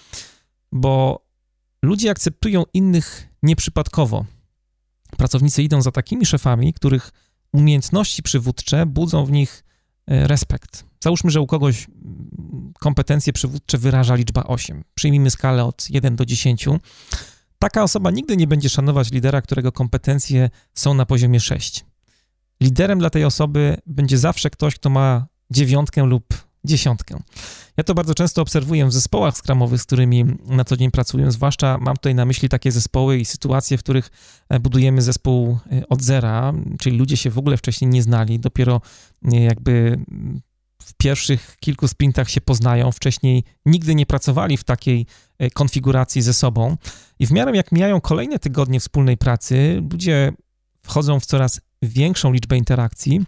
bo 0.72 1.24
ludzie 1.82 2.10
akceptują 2.10 2.64
innych 2.74 3.28
nieprzypadkowo. 3.42 4.24
Pracownicy 5.16 5.62
idą 5.62 5.82
za 5.82 5.90
takimi 5.90 6.26
szefami, 6.26 6.72
których 6.72 7.10
umiejętności 7.52 8.22
przywódcze 8.22 8.86
budzą 8.86 9.24
w 9.24 9.32
nich 9.32 9.64
e, 10.06 10.26
respekt. 10.28 10.84
Załóżmy, 11.04 11.30
że 11.30 11.40
u 11.40 11.46
kogoś 11.46 11.86
kompetencje 12.80 13.32
przywódcze 13.32 13.78
wyraża 13.78 14.14
liczba 14.14 14.44
8. 14.44 14.84
Przyjmijmy 14.94 15.30
skalę 15.30 15.64
od 15.64 15.90
1 15.90 16.16
do 16.16 16.24
10. 16.24 16.68
Taka 17.58 17.82
osoba 17.82 18.10
nigdy 18.10 18.36
nie 18.36 18.46
będzie 18.46 18.68
szanować 18.68 19.10
lidera, 19.10 19.42
którego 19.42 19.72
kompetencje 19.72 20.50
są 20.74 20.94
na 20.94 21.06
poziomie 21.06 21.40
6. 21.40 21.84
Liderem 22.60 22.98
dla 22.98 23.10
tej 23.10 23.24
osoby 23.24 23.76
będzie 23.86 24.18
zawsze 24.18 24.50
ktoś, 24.50 24.74
kto 24.74 24.90
ma 24.90 25.26
dziewiątkę 25.50 26.04
lub 26.04 26.24
dziesiątkę. 26.64 27.20
Ja 27.76 27.84
to 27.84 27.94
bardzo 27.94 28.14
często 28.14 28.42
obserwuję 28.42 28.86
w 28.86 28.92
zespołach 28.92 29.36
skramowych, 29.36 29.80
z 29.80 29.84
którymi 29.84 30.24
na 30.46 30.64
co 30.64 30.76
dzień 30.76 30.90
pracuję, 30.90 31.30
zwłaszcza 31.30 31.78
mam 31.80 31.96
tutaj 31.96 32.14
na 32.14 32.24
myśli 32.24 32.48
takie 32.48 32.72
zespoły 32.72 33.18
i 33.18 33.24
sytuacje, 33.24 33.78
w 33.78 33.82
których 33.82 34.10
e, 34.48 34.60
budujemy 34.60 35.02
zespół 35.02 35.58
e, 35.72 35.88
od 35.88 36.02
zera, 36.02 36.52
czyli 36.78 36.98
ludzie 36.98 37.16
się 37.16 37.30
w 37.30 37.38
ogóle 37.38 37.56
wcześniej 37.56 37.90
nie 37.90 38.02
znali, 38.02 38.40
dopiero 38.40 38.80
e, 39.32 39.40
jakby 39.40 39.98
w 40.84 40.94
pierwszych 40.94 41.56
kilku 41.60 41.88
sprintach 41.88 42.30
się 42.30 42.40
poznają, 42.40 42.92
wcześniej 42.92 43.44
nigdy 43.66 43.94
nie 43.94 44.06
pracowali 44.06 44.56
w 44.56 44.64
takiej 44.64 45.06
e, 45.38 45.50
konfiguracji 45.50 46.22
ze 46.22 46.34
sobą. 46.34 46.76
I 47.18 47.26
w 47.26 47.30
miarę 47.30 47.56
jak 47.56 47.72
mijają 47.72 48.00
kolejne 48.00 48.38
tygodnie 48.38 48.80
wspólnej 48.80 49.16
pracy, 49.16 49.82
ludzie 49.92 50.32
wchodzą 50.82 51.20
w 51.20 51.26
coraz 51.26 51.60
większą 51.82 52.32
liczbę 52.32 52.56
interakcji 52.56 53.20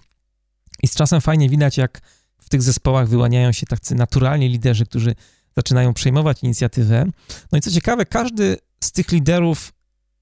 i 0.83 0.89
z 0.89 0.95
czasem 0.95 1.21
fajnie 1.21 1.49
widać, 1.49 1.77
jak 1.77 2.01
w 2.39 2.49
tych 2.49 2.63
zespołach 2.63 3.09
wyłaniają 3.09 3.53
się 3.53 3.67
tacy 3.67 3.95
naturalni 3.95 4.49
liderzy, 4.49 4.87
którzy 4.87 5.15
zaczynają 5.57 5.95
przejmować 5.95 6.43
inicjatywę. 6.43 7.07
No 7.53 7.59
i 7.59 7.61
co 7.61 7.71
ciekawe, 7.71 8.07
każdy 8.07 8.57
z 8.85 8.93
tych 8.93 9.13
liderów 9.13 9.73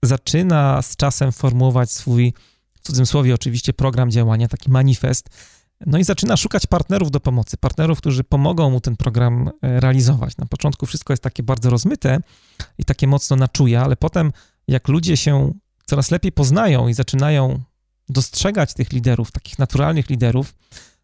zaczyna 0.02 0.82
z 0.82 0.96
czasem 0.96 1.32
formułować 1.32 1.90
swój, 1.90 2.34
w 2.74 2.80
cudzysłowie 2.80 3.34
oczywiście, 3.34 3.72
program 3.72 4.10
działania, 4.10 4.48
taki 4.48 4.70
manifest, 4.70 5.28
no 5.86 5.98
i 5.98 6.04
zaczyna 6.04 6.36
szukać 6.36 6.66
partnerów 6.66 7.10
do 7.10 7.20
pomocy, 7.20 7.56
partnerów, 7.56 7.98
którzy 7.98 8.24
pomogą 8.24 8.70
mu 8.70 8.80
ten 8.80 8.96
program 8.96 9.50
e, 9.62 9.80
realizować. 9.80 10.36
Na 10.36 10.46
początku 10.46 10.86
wszystko 10.86 11.12
jest 11.12 11.22
takie 11.22 11.42
bardzo 11.42 11.70
rozmyte 11.70 12.20
i 12.78 12.84
takie 12.84 13.06
mocno 13.06 13.36
na 13.36 13.48
czuje, 13.48 13.80
ale 13.80 13.96
potem 13.96 14.32
jak 14.68 14.88
ludzie 14.88 15.16
się 15.16 15.52
coraz 15.86 16.10
lepiej 16.10 16.32
poznają 16.32 16.88
i 16.88 16.94
zaczynają 16.94 17.60
dostrzegać 18.08 18.74
tych 18.74 18.92
liderów, 18.92 19.32
takich 19.32 19.58
naturalnych 19.58 20.10
liderów, 20.10 20.54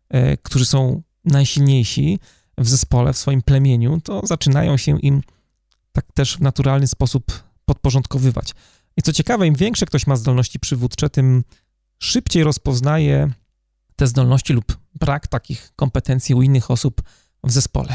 e, 0.09 0.37
którzy 0.37 0.67
są 0.67 1.03
najsilniejsi 1.25 2.19
w 2.59 2.69
zespole, 2.69 3.13
w 3.13 3.19
swoim 3.19 3.43
plemieniu, 3.43 4.01
to 4.01 4.27
zaczynają 4.27 4.77
się 4.77 5.01
im 5.01 5.23
tak 5.93 6.13
też 6.15 6.37
w 6.37 6.41
naturalny 6.41 6.87
sposób 6.87 7.43
podporządkowywać. 7.65 8.55
I 8.97 9.03
co 9.03 9.13
ciekawe, 9.13 9.47
im 9.47 9.55
większe 9.55 9.87
ktoś 9.87 10.07
ma 10.07 10.17
zdolności 10.17 10.59
przywódcze, 10.59 11.11
tym 11.11 11.45
szybciej 11.99 12.45
rozpoznaje 12.45 13.31
te 14.01 14.07
zdolności 14.07 14.53
lub 14.53 14.79
brak 14.95 15.27
takich 15.27 15.73
kompetencji 15.77 16.35
u 16.35 16.43
innych 16.43 16.71
osób 16.71 17.03
w 17.45 17.53
zespole. 17.53 17.95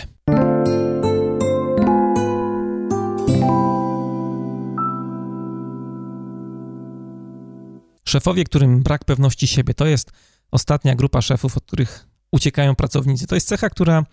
Szefowie, 8.08 8.44
którym 8.44 8.84
brak 8.84 9.06
pewności 9.06 9.48
siebie, 9.48 9.74
to 9.74 9.86
jest 9.86 10.12
ostatnia 10.52 10.96
grupa 10.96 11.22
szefów, 11.22 11.58
od 11.58 11.64
których 11.64 12.08
uciekają 12.32 12.76
pracownicy. 12.76 13.28
To 13.28 13.36
jest 13.36 13.48
cecha, 13.48 13.70
która 13.70 14.04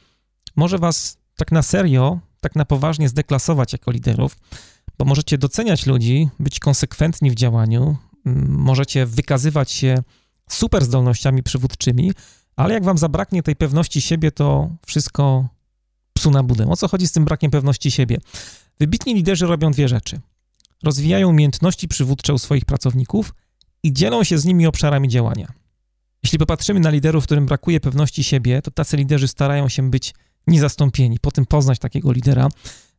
może 0.57 0.79
was 0.79 1.19
tak 1.37 1.53
na 1.53 1.63
serio, 1.63 2.21
tak 2.41 2.57
na 2.57 2.65
poważnie 2.65 3.09
zdeklasować 3.09 3.73
jako 3.73 3.91
liderów, 3.91 4.37
bo 4.99 5.05
możecie 5.05 5.39
doceniać 5.39 5.87
ludzi, 5.87 6.29
być 6.39 6.59
konsekwentni 6.59 7.31
w 7.31 7.35
działaniu, 7.35 7.97
możecie 8.49 9.07
wykazywać 9.07 9.71
się 9.71 10.03
super 10.55 10.85
zdolnościami 10.85 11.43
przywódczymi, 11.43 12.13
ale 12.57 12.75
jak 12.75 12.85
wam 12.85 12.99
zabraknie 12.99 13.43
tej 13.43 13.57
pewności 13.57 14.01
siebie, 14.01 14.33
to 14.33 14.71
wszystko 14.87 15.49
psu 16.13 16.31
na 16.31 16.43
budę. 16.43 16.69
O 16.69 16.77
co 16.77 16.89
chodzi 16.89 17.07
z 17.07 17.13
tym 17.13 17.25
brakiem 17.25 17.51
pewności 17.51 17.91
siebie? 17.91 18.19
Wybitni 18.81 19.15
liderzy 19.15 19.47
robią 19.47 19.71
dwie 19.71 19.89
rzeczy. 19.89 20.21
Rozwijają 20.83 21.29
umiejętności 21.29 21.89
przywódcze 21.89 22.35
u 22.35 22.39
swoich 22.39 22.65
pracowników 22.65 23.35
i 23.83 23.93
dzielą 23.93 24.25
się 24.25 24.39
z 24.39 24.45
nimi 24.45 24.67
obszarami 24.67 25.09
działania. 25.09 25.53
Jeśli 26.23 26.39
popatrzymy 26.39 26.81
na 26.81 26.91
liderów, 26.91 27.25
którym 27.25 27.47
brakuje 27.47 27.81
pewności 27.81 28.25
siebie, 28.25 28.63
to 28.63 28.71
tacy 28.71 28.97
liderzy 28.97 29.29
starają 29.29 29.69
się 29.69 29.91
być 29.91 30.15
niezastąpieni, 30.47 31.19
potem 31.21 31.47
poznać 31.47 31.79
takiego 31.79 32.13
lidera. 32.13 32.49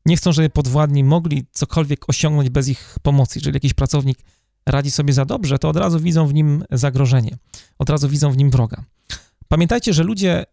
Nie 0.05 0.17
chcą, 0.17 0.31
żeby 0.31 0.49
podwładni 0.49 1.03
mogli 1.03 1.45
cokolwiek 1.51 2.09
osiągnąć 2.09 2.49
bez 2.49 2.67
ich 2.67 2.95
pomocy. 3.01 3.39
Jeżeli 3.39 3.55
jakiś 3.55 3.73
pracownik 3.73 4.19
radzi 4.65 4.91
sobie 4.91 5.13
za 5.13 5.25
dobrze, 5.25 5.59
to 5.59 5.69
od 5.69 5.77
razu 5.77 5.99
widzą 5.99 6.27
w 6.27 6.33
nim 6.33 6.63
zagrożenie, 6.71 7.37
od 7.79 7.89
razu 7.89 8.09
widzą 8.09 8.31
w 8.31 8.37
nim 8.37 8.49
wroga. 8.49 8.83
Pamiętajcie, 9.47 9.93
że 9.93 10.03
ludzie 10.03 10.45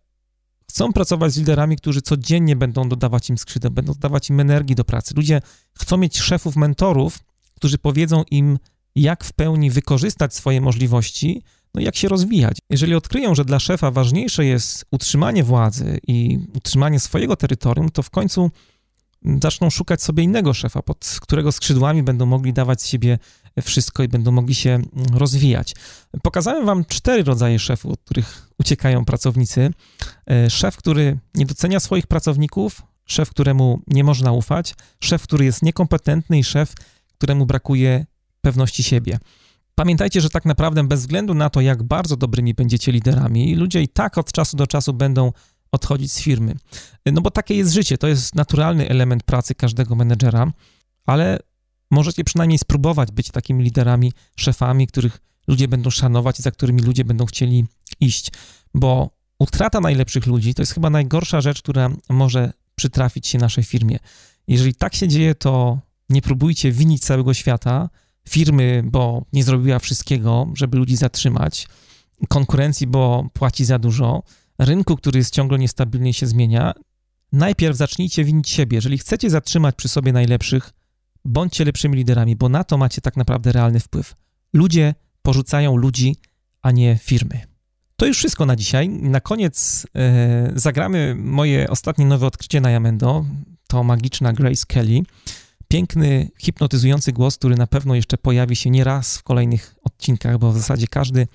chcą 0.70 0.92
pracować 0.92 1.33
z 1.33 1.37
liderami, 1.37 1.77
którzy 1.77 2.03
codziennie 2.03 2.57
będą 2.57 2.88
dodawać 2.88 3.31
im 3.31 3.38
skrzydeł, 3.38 3.70
będą 3.70 3.92
dodawać 3.92 4.31
im 4.31 4.40
energii 4.40 4.77
do 4.77 4.85
pracy. 4.85 5.14
Ludzie 5.16 5.40
chcą 5.79 5.96
mieć 5.96 6.18
szefów, 6.18 6.57
mentorów, 6.57 7.18
którzy 7.55 7.79
powiedzą 7.79 8.25
im, 8.31 8.59
jak 8.94 9.25
w 9.25 9.33
pełni 9.33 9.70
wykorzystać 9.70 10.35
swoje 10.35 10.61
możliwości, 10.61 11.42
no 11.75 11.81
jak 11.81 11.96
się 11.96 12.09
rozwijać. 12.09 12.59
Jeżeli 12.70 12.94
odkryją, 12.94 13.35
że 13.35 13.44
dla 13.44 13.59
szefa 13.59 13.90
ważniejsze 13.90 14.44
jest 14.44 14.85
utrzymanie 14.90 15.44
władzy 15.44 15.99
i 16.07 16.38
utrzymanie 16.55 17.01
swojego 17.01 17.37
terytorium, 17.37 17.88
to 17.88 18.03
w 18.03 18.11
końcu 18.11 18.51
zaczną 19.42 19.70
szukać 19.70 20.03
sobie 20.03 20.23
innego 20.23 20.55
szefa, 20.55 20.83
pod 20.83 21.18
którego 21.20 21.53
skrzydłami 21.53 22.03
będą 22.03 22.27
mogli 22.27 22.53
dawać 22.53 22.83
z 22.83 22.87
siebie 22.87 23.18
wszystko 23.63 24.03
i 24.03 24.09
będą 24.09 24.33
mogli 24.33 24.55
się 24.55 24.71
mm, 24.71 24.87
rozwijać. 25.15 25.75
Pokazałem 26.23 26.67
wam 26.67 26.85
cztery 26.85 27.23
rodzaje 27.23 27.59
szefów, 27.59 27.93
od 27.93 28.01
których 28.01 28.51
uciekają 28.59 29.05
pracownicy. 29.05 29.71
E, 30.31 30.51
szef, 30.51 30.77
który 30.77 31.19
nie 31.35 31.47
docenia 31.47 31.81
swoich 31.81 32.07
pracowników, 32.07 32.83
szef, 33.07 33.31
któremu 33.31 33.81
nie 33.87 34.05
można 34.05 34.33
ufać, 34.33 34.75
szef, 35.05 35.23
który 35.23 35.45
jest 35.45 35.63
niekompetentny 35.63 36.39
i 36.39 36.45
szef, 36.45 36.75
któremu 37.19 37.47
brakuje 37.47 38.07
pewności 38.41 38.83
siebie. 38.83 39.19
Pamiętajcie, 39.75 40.21
że 40.21 40.31
tak 40.31 40.45
naprawdę 40.45 40.85
bez 40.85 41.01
względu 41.01 41.35
na 41.35 41.51
to, 41.51 41.61
jak 41.61 41.83
bardzo 41.83 42.17
dobrymi 42.17 42.55
będziecie 42.55 42.93
liderami, 42.93 43.55
ludzie 43.55 43.83
i 43.83 43.89
tak 43.89 44.19
od 44.19 44.33
czasu 44.33 44.57
do 44.57 44.67
czasu 44.67 44.93
będą 44.93 45.33
odchodzić 45.73 46.13
z 46.13 46.21
firmy. 46.21 46.55
No 47.07 47.21
bo 47.21 47.31
takie 47.31 47.55
jest 47.55 47.73
życie, 47.73 47.99
to 47.99 48.09
jest 48.09 48.35
naturalny 48.35 48.89
element 48.89 49.23
pracy 49.23 49.55
każdego 49.55 49.95
menedżera, 49.95 50.53
ale 51.07 51.39
możecie 51.90 52.24
przynajmniej 52.24 52.59
spróbować 52.59 53.12
być 53.12 53.31
takimi 53.31 53.64
liderami, 53.64 54.12
szefami, 54.37 54.87
których 54.87 55.20
ludzie 55.48 55.68
będą 55.68 55.90
szanować 55.90 56.38
i 56.38 56.42
za 56.42 56.50
którymi 56.50 56.83
ludzie 56.83 57.05
będą 57.05 57.26
chcieli 57.26 57.64
iść, 58.00 58.31
bo 58.74 59.11
utrata 59.38 59.81
najlepszych 59.81 60.26
ludzi 60.26 60.55
to 60.55 60.62
jest 60.62 60.74
chyba 60.74 60.90
najgorsza 60.90 61.40
rzecz, 61.40 61.62
która 61.62 61.90
może 62.09 62.53
przytrafić 62.74 63.26
się 63.26 63.38
naszej 63.38 63.64
firmie. 63.64 63.98
Jeżeli 64.48 64.74
tak 64.74 64.94
się 64.94 65.09
dzieje, 65.09 65.35
to 65.35 65.79
nie 66.09 66.22
próbujcie 66.22 66.72
winić 66.72 67.03
całego 67.03 67.35
świata, 67.35 67.90
firmy, 68.29 68.83
bo 68.85 69.24
nie 69.33 69.44
zrobiła 69.44 69.79
wszystkiego, 69.79 70.53
żeby 70.55 70.76
ludzi 70.76 70.96
zatrzymać, 70.96 71.68
konkurencji, 72.29 72.87
bo 72.87 73.29
płaci 73.33 73.64
za 73.64 73.79
dużo, 73.79 74.22
rynku, 74.59 74.96
który 74.96 75.18
jest 75.18 75.35
ciągle 75.35 75.59
niestabilny 75.59 76.09
i 76.09 76.14
się 76.14 76.26
zmienia. 76.26 76.72
Najpierw 77.33 77.76
zacznijcie 77.76 78.24
winić 78.24 78.50
siebie. 78.50 78.76
Jeżeli 78.76 78.98
chcecie 78.98 79.31
zatrzymać 79.31 79.74
przy 79.74 79.88
sobie 79.88 80.12
najlepszych, 80.12 80.72
bądźcie 81.25 81.65
lepszymi 81.65 81.97
liderami, 81.97 82.37
bo 82.37 82.49
na 82.49 82.65
to 82.65 82.79
macie 82.79 83.01
tak 83.01 83.17
naprawdę 83.17 83.53
realny 83.53 83.81
wpływ. 83.81 84.15
Ludzie 84.53 84.95
porzucają 85.23 85.77
ludzi, 85.77 86.17
a 86.63 86.71
nie 86.71 86.99
firmy. 87.03 87.41
To 87.97 88.07
już 88.07 88.19
wszystko 88.19 88.47
na 88.47 88.57
dzisiaj. 88.57 88.89
Na 88.89 89.21
koniec 89.21 89.87
e, 89.97 90.53
zagramy 90.55 91.15
moje 91.19 91.71
ostatnie 91.71 92.07
nowe 92.07 92.27
odkrycie 92.27 92.61
na 92.61 92.71
Yamendo. 92.71 93.25
To 93.69 93.85
magiczna 93.85 94.33
Grace 94.33 94.65
Kelly. 94.69 95.01
Piękny, 95.69 96.31
hipnotyzujący 96.39 97.13
głos, 97.13 97.37
który 97.37 97.57
na 97.57 97.67
pewno 97.67 97.95
jeszcze 97.95 98.19
pojawi 98.19 98.57
się 98.57 98.71
nie 98.71 98.85
raz 98.85 99.19
w 99.19 99.23
kolejnych 99.23 99.75
odcinkach, 99.83 100.39
bo 100.39 100.53
w 100.53 100.57
zasadzie 100.57 100.87
każdy 100.87 101.27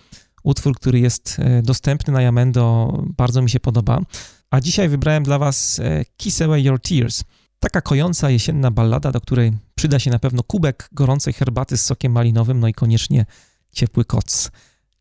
utwór, 0.44 0.76
który 0.76 1.00
jest 1.00 1.38
e, 1.40 1.62
dostępny 1.62 2.14
na 2.14 2.22
Yamendo, 2.22 2.94
bardzo 3.18 3.42
mi 3.42 3.50
się 3.50 3.60
podoba. 3.60 4.00
A 4.52 4.62
dzisiaj 4.62 4.90
wybrałem 4.90 5.24
dla 5.24 5.40
Was 5.40 5.80
e, 5.80 6.06
Kiss 6.18 6.42
Away 6.42 6.64
Your 6.64 6.80
Tears. 6.80 7.24
Taka 7.60 7.82
kojąca 7.82 8.30
jesienna 8.30 8.72
ballada, 8.72 9.12
do 9.12 9.22
której 9.22 9.52
przyda 9.76 10.00
się 10.00 10.12
na 10.12 10.20
pewno 10.20 10.44
kubek 10.44 10.90
gorącej 10.92 11.34
herbaty 11.34 11.78
z 11.78 11.82
sokiem 11.82 12.12
malinowym, 12.12 12.60
no 12.60 12.68
i 12.68 12.74
koniecznie 12.74 13.26
ciepły 13.72 14.06
koc. 14.06 14.52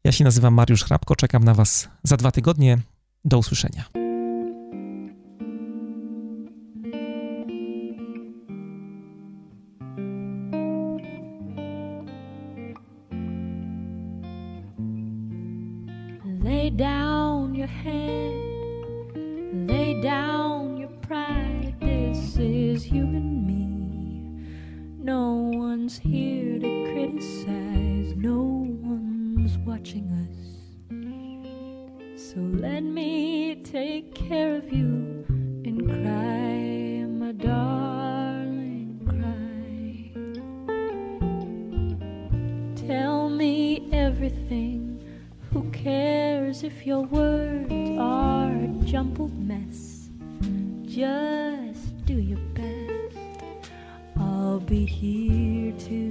Ja 0.05 0.13
się 0.13 0.25
nazywam 0.25 0.55
Mariusz 0.55 0.85
Hrabko, 0.85 1.17
czekam 1.17 1.45
na 1.45 1.55
Was 1.55 1.89
za 2.03 2.17
dwa 2.17 2.31
tygodnie. 2.31 2.79
Do 3.25 3.39
usłyszenia. 3.39 3.85
Lay 16.45 16.71
down 16.71 17.55
your 17.55 17.69
head, 17.69 18.35
lay 19.69 20.03
down 20.03 20.77
your 20.77 20.91
pride. 21.01 21.75
This 21.81 22.37
is. 22.37 22.93
No 22.93 23.24
one's 25.85 25.99
here 25.99 26.59
to 26.59 26.91
criticize, 26.91 28.17
no 28.17 28.41
one's 28.81 29.59
watching 29.67 30.09
us. 30.25 30.39
So 32.19 32.41
let 32.41 32.83
me 32.83 33.57
take 33.57 34.15
care 34.15 34.57
of 34.57 34.73
you 34.73 35.27
and 35.29 35.85
cry, 35.87 37.05
my 37.07 37.33
darling, 37.33 38.99
cry. 39.05 40.15
Tell 42.89 43.29
me 43.29 43.91
everything 43.93 45.05
who 45.53 45.71
cares 45.71 46.63
if 46.63 46.87
your 46.87 47.03
words 47.03 47.71
are 47.99 48.53
a 48.53 48.69
jumbled 48.87 49.39
mess? 49.39 50.09
Just 50.87 52.07
do 52.07 52.15
your 52.15 52.41
best. 52.55 53.19
I'll 54.17 54.61
be 54.61 54.87
here 54.87 55.54
to 55.79 56.04